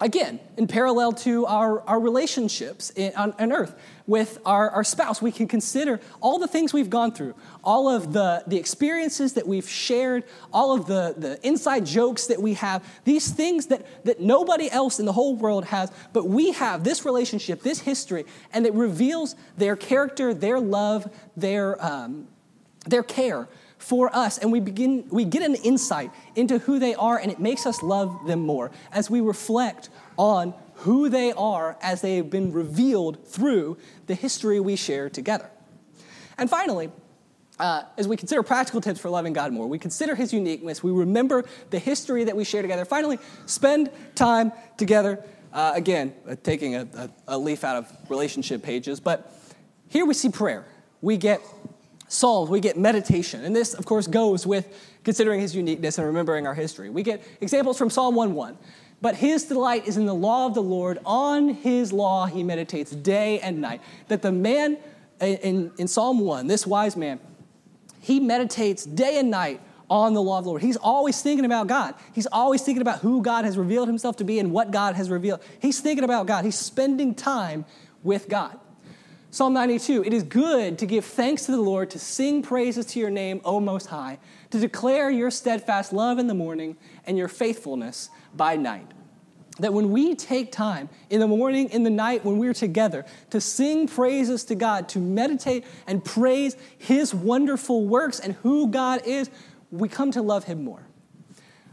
again, 0.00 0.40
in 0.56 0.66
parallel 0.66 1.12
to 1.12 1.46
our, 1.46 1.80
our 1.82 1.98
relationships 1.98 2.90
in, 2.90 3.14
on, 3.14 3.32
on 3.38 3.52
earth, 3.52 3.74
with 4.06 4.38
our, 4.44 4.70
our 4.70 4.84
spouse, 4.84 5.20
we 5.20 5.32
can 5.32 5.48
consider 5.48 6.00
all 6.20 6.38
the 6.38 6.46
things 6.46 6.72
we've 6.72 6.90
gone 6.90 7.12
through, 7.12 7.34
all 7.64 7.88
of 7.88 8.12
the, 8.12 8.42
the 8.46 8.56
experiences 8.56 9.32
that 9.32 9.46
we've 9.46 9.68
shared, 9.68 10.24
all 10.52 10.72
of 10.76 10.86
the, 10.86 11.14
the 11.16 11.44
inside 11.46 11.84
jokes 11.84 12.26
that 12.26 12.40
we 12.40 12.54
have, 12.54 12.84
these 13.04 13.30
things 13.30 13.66
that, 13.66 14.04
that 14.04 14.20
nobody 14.20 14.70
else 14.70 15.00
in 15.00 15.06
the 15.06 15.12
whole 15.12 15.34
world 15.34 15.64
has, 15.64 15.90
but 16.12 16.26
we 16.28 16.52
have 16.52 16.84
this 16.84 17.04
relationship, 17.04 17.62
this 17.62 17.80
history, 17.80 18.24
and 18.52 18.66
it 18.66 18.74
reveals 18.74 19.34
their 19.56 19.76
character, 19.76 20.32
their 20.32 20.60
love, 20.60 21.10
their, 21.36 21.82
um, 21.84 22.28
their 22.86 23.02
care 23.02 23.48
for 23.78 24.14
us 24.14 24.38
and 24.38 24.50
we 24.50 24.60
begin 24.60 25.06
we 25.10 25.24
get 25.24 25.42
an 25.42 25.54
insight 25.56 26.10
into 26.34 26.58
who 26.60 26.78
they 26.78 26.94
are 26.94 27.18
and 27.18 27.30
it 27.30 27.38
makes 27.38 27.66
us 27.66 27.82
love 27.82 28.26
them 28.26 28.40
more 28.40 28.70
as 28.92 29.10
we 29.10 29.20
reflect 29.20 29.90
on 30.16 30.54
who 30.76 31.08
they 31.08 31.32
are 31.32 31.76
as 31.80 32.00
they 32.00 32.16
have 32.16 32.30
been 32.30 32.52
revealed 32.52 33.26
through 33.26 33.76
the 34.06 34.14
history 34.14 34.60
we 34.60 34.76
share 34.76 35.08
together. 35.08 35.50
And 36.38 36.50
finally, 36.50 36.90
uh, 37.58 37.84
as 37.96 38.06
we 38.06 38.16
consider 38.16 38.42
practical 38.42 38.80
tips 38.80 39.00
for 39.00 39.08
loving 39.08 39.32
God 39.32 39.52
more, 39.52 39.66
we 39.66 39.78
consider 39.78 40.14
his 40.14 40.32
uniqueness, 40.32 40.82
we 40.82 40.90
remember 40.90 41.44
the 41.70 41.78
history 41.78 42.24
that 42.24 42.36
we 42.36 42.44
share 42.44 42.60
together. 42.60 42.84
Finally, 42.84 43.18
spend 43.46 43.90
time 44.14 44.52
together. 44.76 45.24
Uh, 45.52 45.72
again, 45.74 46.14
uh, 46.28 46.36
taking 46.42 46.74
a, 46.74 46.86
a, 46.94 47.10
a 47.28 47.38
leaf 47.38 47.64
out 47.64 47.76
of 47.76 48.10
relationship 48.10 48.62
pages, 48.62 49.00
but 49.00 49.32
here 49.88 50.04
we 50.04 50.12
see 50.12 50.28
prayer. 50.28 50.66
We 51.00 51.16
get 51.16 51.40
Psalms, 52.08 52.50
we 52.50 52.60
get 52.60 52.76
meditation. 52.76 53.44
And 53.44 53.54
this, 53.54 53.74
of 53.74 53.84
course, 53.84 54.06
goes 54.06 54.46
with 54.46 54.98
considering 55.04 55.40
his 55.40 55.54
uniqueness 55.54 55.98
and 55.98 56.06
remembering 56.06 56.46
our 56.46 56.54
history. 56.54 56.90
We 56.90 57.02
get 57.02 57.22
examples 57.40 57.78
from 57.78 57.90
Psalm 57.90 58.14
1:1. 58.14 58.56
But 59.02 59.16
his 59.16 59.44
delight 59.44 59.86
is 59.86 59.96
in 59.96 60.06
the 60.06 60.14
law 60.14 60.46
of 60.46 60.54
the 60.54 60.62
Lord. 60.62 60.98
On 61.04 61.50
his 61.50 61.92
law 61.92 62.26
he 62.26 62.42
meditates 62.42 62.90
day 62.90 63.40
and 63.40 63.60
night. 63.60 63.80
That 64.08 64.22
the 64.22 64.32
man 64.32 64.78
in, 65.20 65.72
in 65.78 65.88
Psalm 65.88 66.20
1, 66.20 66.46
this 66.46 66.66
wise 66.66 66.96
man, 66.96 67.20
he 68.00 68.20
meditates 68.20 68.84
day 68.84 69.18
and 69.18 69.30
night 69.30 69.60
on 69.88 70.14
the 70.14 70.22
law 70.22 70.38
of 70.38 70.44
the 70.44 70.50
Lord. 70.50 70.62
He's 70.62 70.76
always 70.76 71.20
thinking 71.22 71.44
about 71.44 71.66
God. 71.66 71.94
He's 72.12 72.26
always 72.26 72.62
thinking 72.62 72.82
about 72.82 73.00
who 73.00 73.22
God 73.22 73.44
has 73.44 73.56
revealed 73.56 73.88
himself 73.88 74.16
to 74.16 74.24
be 74.24 74.38
and 74.38 74.52
what 74.52 74.70
God 74.70 74.96
has 74.96 75.10
revealed. 75.10 75.40
He's 75.60 75.80
thinking 75.80 76.04
about 76.04 76.26
God. 76.26 76.44
He's 76.44 76.58
spending 76.58 77.14
time 77.14 77.64
with 78.02 78.28
God. 78.28 78.58
Psalm 79.36 79.52
92 79.52 80.02
It 80.02 80.14
is 80.14 80.22
good 80.22 80.78
to 80.78 80.86
give 80.86 81.04
thanks 81.04 81.44
to 81.44 81.52
the 81.52 81.60
Lord, 81.60 81.90
to 81.90 81.98
sing 81.98 82.40
praises 82.40 82.86
to 82.86 82.98
your 82.98 83.10
name, 83.10 83.42
O 83.44 83.60
Most 83.60 83.88
High, 83.88 84.18
to 84.48 84.58
declare 84.58 85.10
your 85.10 85.30
steadfast 85.30 85.92
love 85.92 86.18
in 86.18 86.26
the 86.26 86.32
morning 86.32 86.78
and 87.04 87.18
your 87.18 87.28
faithfulness 87.28 88.08
by 88.34 88.56
night. 88.56 88.86
That 89.58 89.74
when 89.74 89.90
we 89.90 90.14
take 90.14 90.52
time 90.52 90.88
in 91.10 91.20
the 91.20 91.28
morning, 91.28 91.68
in 91.68 91.82
the 91.82 91.90
night, 91.90 92.24
when 92.24 92.38
we're 92.38 92.54
together 92.54 93.04
to 93.28 93.38
sing 93.38 93.86
praises 93.86 94.42
to 94.44 94.54
God, 94.54 94.88
to 94.88 95.00
meditate 95.00 95.66
and 95.86 96.02
praise 96.02 96.56
His 96.78 97.12
wonderful 97.14 97.84
works 97.84 98.18
and 98.18 98.36
who 98.36 98.68
God 98.68 99.02
is, 99.04 99.28
we 99.70 99.90
come 99.90 100.12
to 100.12 100.22
love 100.22 100.44
Him 100.44 100.64
more. 100.64 100.86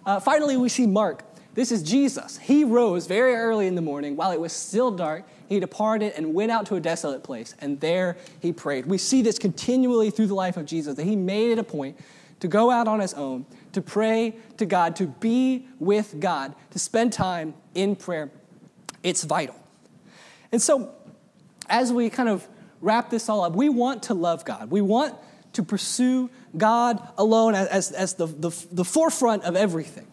Uh, 0.06 0.20
finally, 0.20 0.58
we 0.58 0.68
see 0.68 0.86
Mark. 0.86 1.24
This 1.54 1.72
is 1.72 1.84
Jesus. 1.84 2.38
He 2.38 2.64
rose 2.64 3.06
very 3.06 3.36
early 3.36 3.68
in 3.68 3.76
the 3.76 3.82
morning 3.82 4.16
while 4.16 4.32
it 4.32 4.40
was 4.40 4.54
still 4.54 4.92
dark 4.92 5.26
he 5.54 5.60
departed 5.60 6.14
and 6.16 6.34
went 6.34 6.52
out 6.52 6.66
to 6.68 6.76
a 6.76 6.80
desolate 6.80 7.24
place, 7.24 7.54
and 7.60 7.80
there 7.80 8.18
he 8.40 8.52
prayed. 8.52 8.86
We 8.86 8.98
see 8.98 9.22
this 9.22 9.38
continually 9.38 10.10
through 10.10 10.28
the 10.28 10.34
life 10.34 10.58
of 10.58 10.66
Jesus, 10.66 10.96
that 10.96 11.04
he 11.04 11.16
made 11.16 11.52
it 11.52 11.60
a 11.60 11.64
point 11.64 11.98
to 12.40 12.48
go 12.48 12.72
out 12.72 12.88
on 12.88 13.00
his 13.00 13.14
own, 13.14 13.46
to 13.74 13.82
pray 13.82 14.36
to 14.58 14.66
God, 14.66 14.96
to 14.98 15.08
be 15.08 15.68
with 15.80 16.20
God, 16.20 16.56
to 16.72 16.80
spend 16.80 17.14
time 17.14 17.54
in 17.76 17.96
prayer. 17.96 18.32
It's 19.04 19.24
vital. 19.24 19.56
And 20.52 20.62
so, 20.62 20.94
as 21.70 21.94
we 21.94 22.10
kind 22.10 22.30
of 22.30 22.48
wrap 22.82 23.10
this 23.10 23.30
all 23.30 23.44
up, 23.44 23.54
we 23.54 23.70
want 23.70 24.04
to 24.04 24.14
love 24.14 24.46
God. 24.46 24.72
We 24.72 24.82
want 24.82 25.16
to 25.54 25.64
pursue 25.64 26.30
God 26.58 27.08
alone 27.18 27.54
as, 27.54 27.68
as, 27.68 27.92
as 27.92 28.14
the, 28.16 28.26
the, 28.26 28.66
the 28.72 28.84
forefront 28.84 29.44
of 29.44 29.56
everything. 29.56 30.08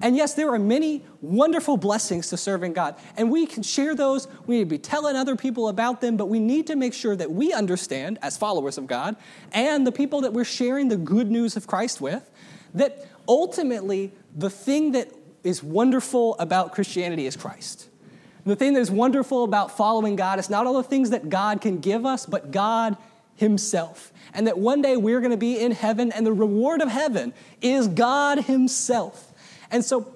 And 0.00 0.16
yes, 0.16 0.34
there 0.34 0.52
are 0.52 0.58
many 0.58 1.04
wonderful 1.20 1.76
blessings 1.76 2.28
to 2.28 2.36
serving 2.36 2.72
God. 2.72 2.96
And 3.16 3.30
we 3.30 3.46
can 3.46 3.62
share 3.62 3.94
those. 3.94 4.28
We 4.46 4.58
need 4.58 4.64
to 4.64 4.70
be 4.70 4.78
telling 4.78 5.16
other 5.16 5.34
people 5.34 5.68
about 5.68 6.00
them, 6.00 6.16
but 6.16 6.26
we 6.26 6.38
need 6.38 6.68
to 6.68 6.76
make 6.76 6.94
sure 6.94 7.16
that 7.16 7.32
we 7.32 7.52
understand, 7.52 8.18
as 8.22 8.36
followers 8.36 8.78
of 8.78 8.86
God, 8.86 9.16
and 9.52 9.86
the 9.86 9.92
people 9.92 10.20
that 10.20 10.32
we're 10.32 10.44
sharing 10.44 10.88
the 10.88 10.96
good 10.96 11.30
news 11.30 11.56
of 11.56 11.66
Christ 11.66 12.00
with, 12.00 12.30
that 12.74 13.06
ultimately 13.26 14.12
the 14.36 14.50
thing 14.50 14.92
that 14.92 15.12
is 15.42 15.62
wonderful 15.62 16.36
about 16.38 16.72
Christianity 16.72 17.26
is 17.26 17.36
Christ. 17.36 17.88
The 18.46 18.56
thing 18.56 18.74
that 18.74 18.80
is 18.80 18.90
wonderful 18.90 19.44
about 19.44 19.76
following 19.76 20.16
God 20.16 20.38
is 20.38 20.48
not 20.48 20.66
all 20.66 20.74
the 20.74 20.82
things 20.82 21.10
that 21.10 21.28
God 21.28 21.60
can 21.60 21.80
give 21.80 22.06
us, 22.06 22.24
but 22.24 22.50
God 22.50 22.96
Himself. 23.34 24.12
And 24.32 24.46
that 24.46 24.58
one 24.58 24.80
day 24.80 24.96
we're 24.96 25.20
going 25.20 25.32
to 25.32 25.36
be 25.36 25.58
in 25.58 25.72
heaven, 25.72 26.12
and 26.12 26.24
the 26.24 26.32
reward 26.32 26.80
of 26.80 26.88
heaven 26.88 27.34
is 27.60 27.88
God 27.88 28.44
Himself. 28.44 29.27
And 29.70 29.84
so, 29.84 30.12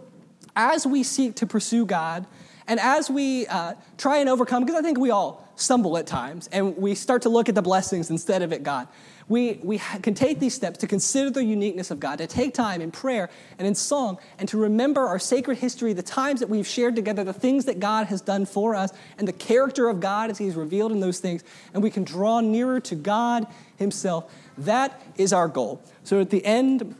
as 0.55 0.87
we 0.87 1.03
seek 1.03 1.37
to 1.37 1.47
pursue 1.47 1.87
God, 1.87 2.27
and 2.67 2.79
as 2.79 3.11
we 3.11 3.47
uh, 3.47 3.75
try 3.99 4.19
and 4.19 4.29
overcome, 4.29 4.65
because 4.65 4.79
I 4.79 4.83
think 4.83 4.99
we 4.99 5.11
all 5.11 5.49
stumble 5.57 5.99
at 5.99 6.07
times, 6.07 6.49
and 6.53 6.77
we 6.77 6.95
start 6.95 7.23
to 7.23 7.29
look 7.29 7.49
at 7.49 7.55
the 7.55 7.63
blessings 7.63 8.11
instead 8.11 8.43
of 8.43 8.53
at 8.53 8.63
God, 8.63 8.89
we, 9.29 9.61
we 9.63 9.79
can 9.79 10.15
take 10.15 10.41
these 10.41 10.55
steps 10.55 10.79
to 10.79 10.87
consider 10.87 11.31
the 11.31 11.45
uniqueness 11.45 11.91
of 11.91 12.01
God, 12.01 12.19
to 12.19 12.27
take 12.27 12.55
time 12.55 12.81
in 12.81 12.91
prayer 12.91 13.31
and 13.59 13.67
in 13.67 13.75
song, 13.75 14.19
and 14.39 14.49
to 14.49 14.59
remember 14.59 15.07
our 15.07 15.19
sacred 15.19 15.59
history, 15.59 15.93
the 15.93 16.03
times 16.03 16.41
that 16.41 16.49
we've 16.49 16.67
shared 16.67 16.97
together, 16.97 17.25
the 17.25 17.33
things 17.33 17.65
that 17.65 17.81
God 17.81 18.09
has 18.09 18.21
done 18.21 18.45
for 18.47 18.75
us, 18.75 18.93
and 19.19 19.27
the 19.27 19.33
character 19.33 19.89
of 19.89 20.01
God 20.01 20.31
as 20.31 20.39
He's 20.39 20.55
revealed 20.55 20.93
in 20.93 21.01
those 21.01 21.19
things, 21.19 21.45
and 21.73 21.83
we 21.83 21.91
can 21.91 22.05
draw 22.05 22.41
nearer 22.41 22.81
to 22.81 22.95
God 22.95 23.47
Himself. 23.77 24.33
That 24.59 25.01
is 25.17 25.33
our 25.33 25.49
goal. 25.49 25.81
So 26.05 26.21
at 26.21 26.31
the 26.31 26.45
end 26.45 26.95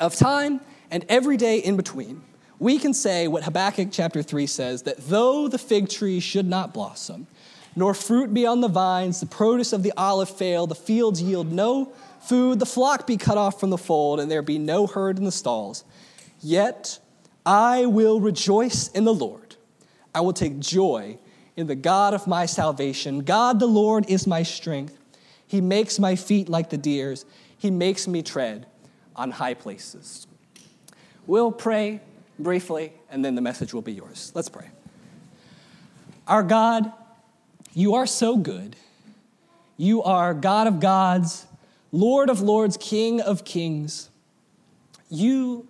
of 0.00 0.14
time, 0.14 0.60
and 0.94 1.04
every 1.08 1.36
day 1.36 1.58
in 1.58 1.76
between, 1.76 2.22
we 2.60 2.78
can 2.78 2.94
say 2.94 3.26
what 3.26 3.42
Habakkuk 3.42 3.88
chapter 3.90 4.22
3 4.22 4.46
says 4.46 4.84
that 4.84 4.96
though 5.08 5.48
the 5.48 5.58
fig 5.58 5.88
tree 5.88 6.20
should 6.20 6.46
not 6.46 6.72
blossom, 6.72 7.26
nor 7.74 7.94
fruit 7.94 8.32
be 8.32 8.46
on 8.46 8.60
the 8.60 8.68
vines, 8.68 9.18
the 9.18 9.26
produce 9.26 9.72
of 9.72 9.82
the 9.82 9.92
olive 9.96 10.30
fail, 10.30 10.68
the 10.68 10.74
fields 10.76 11.20
yield 11.20 11.50
no 11.50 11.92
food, 12.20 12.60
the 12.60 12.64
flock 12.64 13.08
be 13.08 13.16
cut 13.16 13.36
off 13.36 13.58
from 13.58 13.70
the 13.70 13.76
fold, 13.76 14.20
and 14.20 14.30
there 14.30 14.40
be 14.40 14.56
no 14.56 14.86
herd 14.86 15.18
in 15.18 15.24
the 15.24 15.32
stalls, 15.32 15.82
yet 16.40 17.00
I 17.44 17.86
will 17.86 18.20
rejoice 18.20 18.86
in 18.92 19.02
the 19.02 19.12
Lord. 19.12 19.56
I 20.14 20.20
will 20.20 20.32
take 20.32 20.60
joy 20.60 21.18
in 21.56 21.66
the 21.66 21.74
God 21.74 22.14
of 22.14 22.28
my 22.28 22.46
salvation. 22.46 23.24
God 23.24 23.58
the 23.58 23.66
Lord 23.66 24.08
is 24.08 24.28
my 24.28 24.44
strength. 24.44 24.96
He 25.44 25.60
makes 25.60 25.98
my 25.98 26.14
feet 26.14 26.48
like 26.48 26.70
the 26.70 26.78
deer's, 26.78 27.24
He 27.58 27.72
makes 27.72 28.06
me 28.06 28.22
tread 28.22 28.66
on 29.16 29.32
high 29.32 29.54
places. 29.54 30.28
We'll 31.26 31.52
pray 31.52 32.00
briefly, 32.38 32.92
and 33.10 33.24
then 33.24 33.34
the 33.34 33.40
message 33.40 33.72
will 33.72 33.82
be 33.82 33.92
yours. 33.92 34.30
Let's 34.34 34.48
pray. 34.48 34.68
Our 36.26 36.42
God, 36.42 36.92
you 37.72 37.94
are 37.94 38.06
so 38.06 38.36
good. 38.36 38.76
You 39.76 40.02
are 40.02 40.34
God 40.34 40.66
of 40.66 40.80
gods, 40.80 41.46
Lord 41.92 42.28
of 42.28 42.40
lords, 42.40 42.76
King 42.76 43.20
of 43.20 43.44
kings. 43.44 44.10
You 45.08 45.66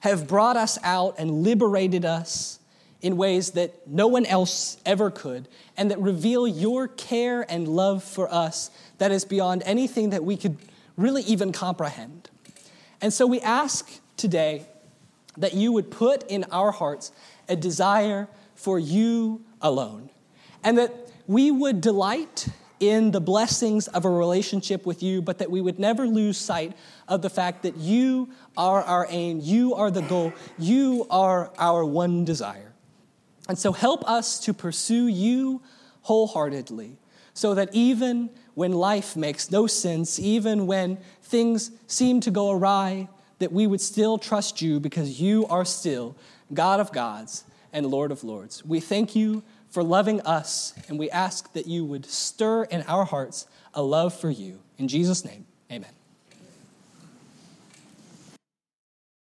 have 0.00 0.28
brought 0.28 0.56
us 0.56 0.78
out 0.82 1.16
and 1.18 1.42
liberated 1.42 2.04
us 2.04 2.58
in 3.00 3.16
ways 3.16 3.52
that 3.52 3.86
no 3.88 4.08
one 4.08 4.26
else 4.26 4.76
ever 4.84 5.10
could, 5.10 5.48
and 5.76 5.90
that 5.90 5.98
reveal 6.00 6.46
your 6.46 6.88
care 6.88 7.46
and 7.50 7.68
love 7.68 8.02
for 8.02 8.32
us 8.32 8.70
that 8.98 9.12
is 9.12 9.24
beyond 9.24 9.62
anything 9.64 10.10
that 10.10 10.24
we 10.24 10.36
could 10.36 10.58
really 10.96 11.22
even 11.22 11.52
comprehend. 11.52 12.28
And 13.00 13.12
so 13.12 13.26
we 13.26 13.40
ask 13.40 13.88
today 14.16 14.66
that 15.38 15.54
you 15.54 15.72
would 15.72 15.90
put 15.90 16.28
in 16.30 16.44
our 16.50 16.70
hearts 16.70 17.12
a 17.48 17.56
desire 17.56 18.28
for 18.54 18.78
you 18.78 19.42
alone, 19.60 20.10
and 20.62 20.76
that 20.78 20.92
we 21.26 21.50
would 21.50 21.80
delight 21.80 22.48
in 22.80 23.10
the 23.10 23.20
blessings 23.20 23.88
of 23.88 24.04
a 24.04 24.10
relationship 24.10 24.86
with 24.86 25.02
you, 25.02 25.20
but 25.20 25.38
that 25.38 25.50
we 25.50 25.60
would 25.60 25.78
never 25.78 26.06
lose 26.06 26.38
sight 26.38 26.76
of 27.08 27.22
the 27.22 27.30
fact 27.30 27.62
that 27.62 27.76
you 27.76 28.28
are 28.56 28.82
our 28.82 29.06
aim, 29.10 29.40
you 29.42 29.74
are 29.74 29.90
the 29.90 30.02
goal, 30.02 30.32
you 30.58 31.06
are 31.10 31.50
our 31.58 31.84
one 31.84 32.24
desire. 32.24 32.72
And 33.48 33.58
so 33.58 33.72
help 33.72 34.08
us 34.08 34.38
to 34.40 34.54
pursue 34.54 35.08
you 35.08 35.60
wholeheartedly, 36.02 36.98
so 37.34 37.54
that 37.54 37.68
even 37.72 38.30
when 38.54 38.72
life 38.72 39.16
makes 39.16 39.50
no 39.50 39.66
sense, 39.66 40.18
even 40.18 40.66
when 40.66 40.98
things 41.22 41.70
seem 41.86 42.20
to 42.20 42.30
go 42.30 42.50
awry, 42.50 43.08
that 43.38 43.52
we 43.52 43.66
would 43.66 43.80
still 43.80 44.18
trust 44.18 44.60
you 44.62 44.80
because 44.80 45.20
you 45.20 45.46
are 45.46 45.64
still 45.64 46.16
God 46.52 46.80
of 46.80 46.92
gods 46.92 47.44
and 47.72 47.86
Lord 47.86 48.10
of 48.10 48.24
lords. 48.24 48.64
We 48.64 48.80
thank 48.80 49.14
you 49.14 49.42
for 49.68 49.82
loving 49.82 50.20
us, 50.22 50.74
and 50.88 50.98
we 50.98 51.10
ask 51.10 51.52
that 51.52 51.66
you 51.66 51.84
would 51.84 52.06
stir 52.06 52.64
in 52.64 52.82
our 52.82 53.04
hearts 53.04 53.46
a 53.74 53.82
love 53.82 54.14
for 54.18 54.30
you. 54.30 54.60
In 54.78 54.88
Jesus' 54.88 55.24
name, 55.24 55.46
amen. 55.70 55.97